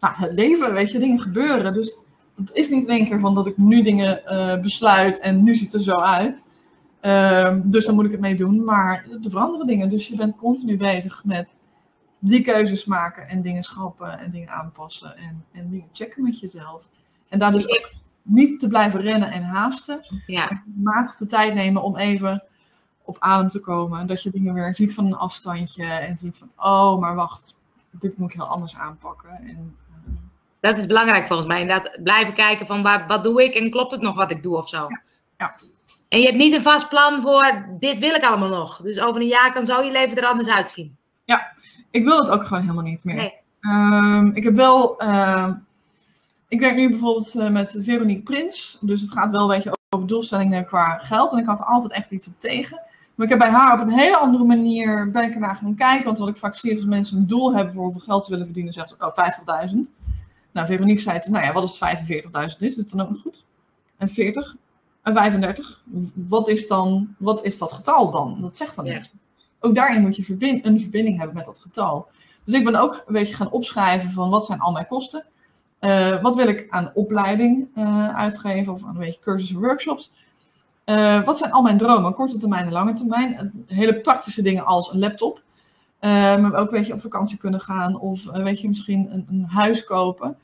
[0.00, 1.72] nou, het leven, weet je, dingen gebeuren.
[1.72, 1.96] Dus
[2.36, 5.54] het is niet in één keer van dat ik nu dingen eh, besluit en nu
[5.54, 6.46] ziet het er zo uit.
[7.00, 8.64] Ehm, dus dan moet ik het mee doen.
[8.64, 9.88] Maar er veranderen dingen.
[9.88, 11.58] Dus je bent continu bezig met
[12.18, 16.88] die keuzes maken en dingen schrappen en dingen aanpassen en, en dingen checken met jezelf.
[17.28, 20.22] En daar dus ook niet te blijven rennen en haasten.
[20.26, 22.42] ja, Matig de tijd nemen om even
[23.04, 24.06] op adem te komen.
[24.06, 27.54] Dat je dingen weer ziet van een afstandje en ziet van, oh, maar wacht,
[27.90, 29.30] dit moet ik heel anders aanpakken.
[29.30, 30.12] En, eh,
[30.60, 31.60] dat is belangrijk volgens mij.
[31.60, 34.56] Inderdaad, blijven kijken van waar, wat doe ik en klopt het nog wat ik doe
[34.56, 34.86] of zo.
[35.36, 35.54] ja.
[36.08, 38.80] En je hebt niet een vast plan voor dit wil ik allemaal nog.
[38.82, 40.96] Dus over een jaar kan zo je leven er anders uitzien.
[41.90, 43.14] ik wil het ook gewoon helemaal niet meer.
[43.14, 43.34] Nee.
[43.60, 44.98] Ehm, ik heb wel.
[44.98, 45.52] ehm,
[46.48, 48.78] ik werk nu bijvoorbeeld eh, met Veronique Prins.
[48.80, 51.32] Dus het gaat wel een beetje over doelstellingen qua geld.
[51.32, 52.80] En ik had er altijd echt iets op tegen.
[53.14, 56.04] Maar ik heb bij haar op een hele andere manier ben ik ernaar gaan kijken.
[56.04, 58.30] Want wat ik vaak zie is als mensen een doel hebben voor hoeveel geld ze
[58.30, 59.76] willen verdienen, zeggen ze, oh, 50.000.
[60.52, 61.80] Nou, Veronique zei toen, nou ja, wat is
[62.54, 62.58] 45.000 is?
[62.58, 63.44] Is het dan ook nog goed?
[63.96, 64.56] En 40?
[65.08, 65.80] En 35?
[66.14, 68.38] Wat is dan, wat is dat getal dan?
[68.40, 68.92] Dat zegt dan Ja.
[68.92, 69.10] niks.
[69.60, 72.06] Ook daarin moet je verbind- een verbinding hebben met dat getal.
[72.44, 75.24] Dus ik ben ook een beetje gaan opschrijven van wat zijn al mijn kosten.
[75.80, 80.10] Uh, wat wil ik aan opleiding uh, uitgeven of aan een beetje cursussen, workshops?
[80.84, 83.64] Uh, wat zijn al mijn dromen, korte termijn en lange termijn?
[83.66, 85.42] hele praktische dingen als een laptop.
[86.00, 89.84] maar ook weet je, op vakantie kunnen gaan of weet je, misschien een, een huis
[89.84, 90.36] kopen.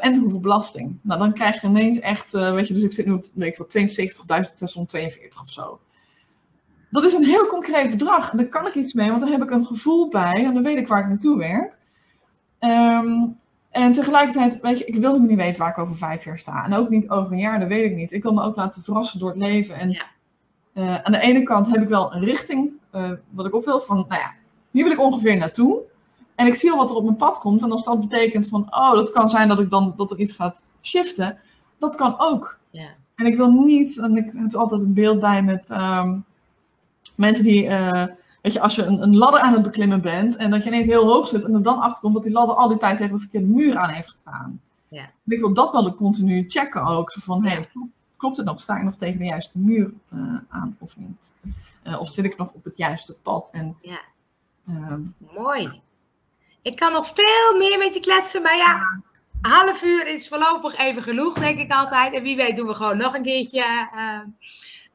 [0.00, 0.98] En hoeveel belasting.
[1.02, 5.40] Nou, dan krijg je ineens echt, weet je, dus ik zit nu weet voor 72.642
[5.40, 5.80] of zo.
[6.90, 8.30] Dat is een heel concreet bedrag.
[8.30, 10.62] En daar kan ik iets mee, want daar heb ik een gevoel bij en dan
[10.62, 11.76] weet ik waar ik naartoe werk.
[12.60, 13.40] Um,
[13.70, 16.64] en tegelijkertijd, weet je, ik wil niet weten waar ik over vijf jaar sta.
[16.64, 18.12] En ook niet over een jaar, dat weet ik niet.
[18.12, 19.74] Ik wil me ook laten verrassen door het leven.
[19.74, 20.04] En ja.
[20.74, 23.80] uh, aan de ene kant heb ik wel een richting, uh, wat ik op wil,
[23.80, 24.34] van, nou ja,
[24.70, 25.82] hier wil ik ongeveer naartoe.
[26.34, 27.62] En ik zie al wat er op mijn pad komt.
[27.62, 30.32] En als dat betekent van, oh, dat kan zijn dat ik dan, dat er iets
[30.32, 31.38] gaat shiften.
[31.78, 32.58] Dat kan ook.
[32.70, 32.88] Ja.
[33.14, 36.24] En ik wil niet, en ik heb altijd een beeld bij met um,
[37.16, 37.64] mensen die...
[37.64, 38.04] Uh,
[38.42, 40.86] Weet je, als je een, een, ladder aan het beklimmen bent en dat je ineens
[40.86, 43.20] heel hoog zit en er dan achterkomt dat die ladder al die tijd tegen een
[43.20, 44.60] verkeerde muur aan heeft gestaan.
[44.88, 45.10] Ja.
[45.24, 47.12] Ik wil dat wel continu checken ook.
[47.12, 47.68] Van, hey,
[48.16, 48.60] klopt het nog?
[48.60, 51.30] Sta ik nog tegen de juiste muur uh, aan of niet?
[51.86, 53.48] Uh, of zit ik nog op het juiste pad?
[53.52, 54.00] En, ja.
[54.68, 54.94] Uh,
[55.34, 55.80] Mooi.
[56.62, 59.02] Ik kan nog veel meer met je kletsen, maar ja,
[59.40, 62.14] half uur is voorlopig even genoeg, denk ik altijd.
[62.14, 64.20] En wie weet doen we gewoon nog een keertje uh,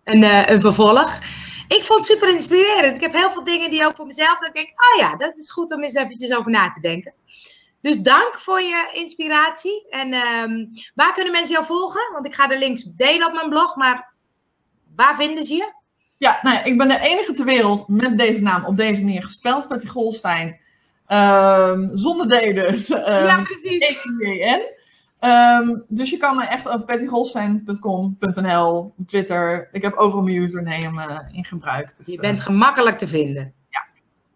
[0.04, 1.20] een, een vervolg
[1.68, 2.96] ik vond het super inspirerend.
[2.96, 4.40] Ik heb heel veel dingen die ook voor mezelf.
[4.40, 7.14] Dan denk oh ja, dat is goed om eens eventjes over na te denken.
[7.82, 9.86] Dus dank voor je inspiratie.
[9.90, 12.12] En um, waar kunnen mensen jou volgen?
[12.14, 14.14] Want ik ga de links delen op mijn blog, maar
[14.96, 15.74] waar vinden ze je?
[16.18, 19.68] Ja, nou ik ben de enige ter wereld met deze naam op deze manier gespeld,
[19.68, 20.60] Patty Golstein.
[21.08, 22.90] Um, zonder D dus.
[22.90, 23.98] Um, ja, precies.
[25.20, 29.70] Um, dus je kan me echt op pattygolstein.com.nl, Twitter.
[29.72, 31.98] Ik heb overal mijn username uh, in gebruik.
[31.98, 33.54] Dus, je bent uh, gemakkelijk te vinden.
[33.70, 33.86] Ja.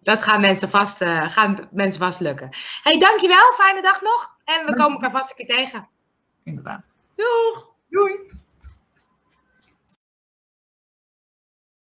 [0.03, 2.49] Dat gaan mensen vast, uh, gaan mensen vast lukken.
[2.83, 3.53] hey, dankjewel.
[3.57, 4.35] Fijne dag nog.
[4.45, 5.87] En we komen elkaar vast een keer tegen.
[6.43, 6.89] Inderdaad.
[7.15, 7.73] Doeg.
[7.89, 8.19] Doei.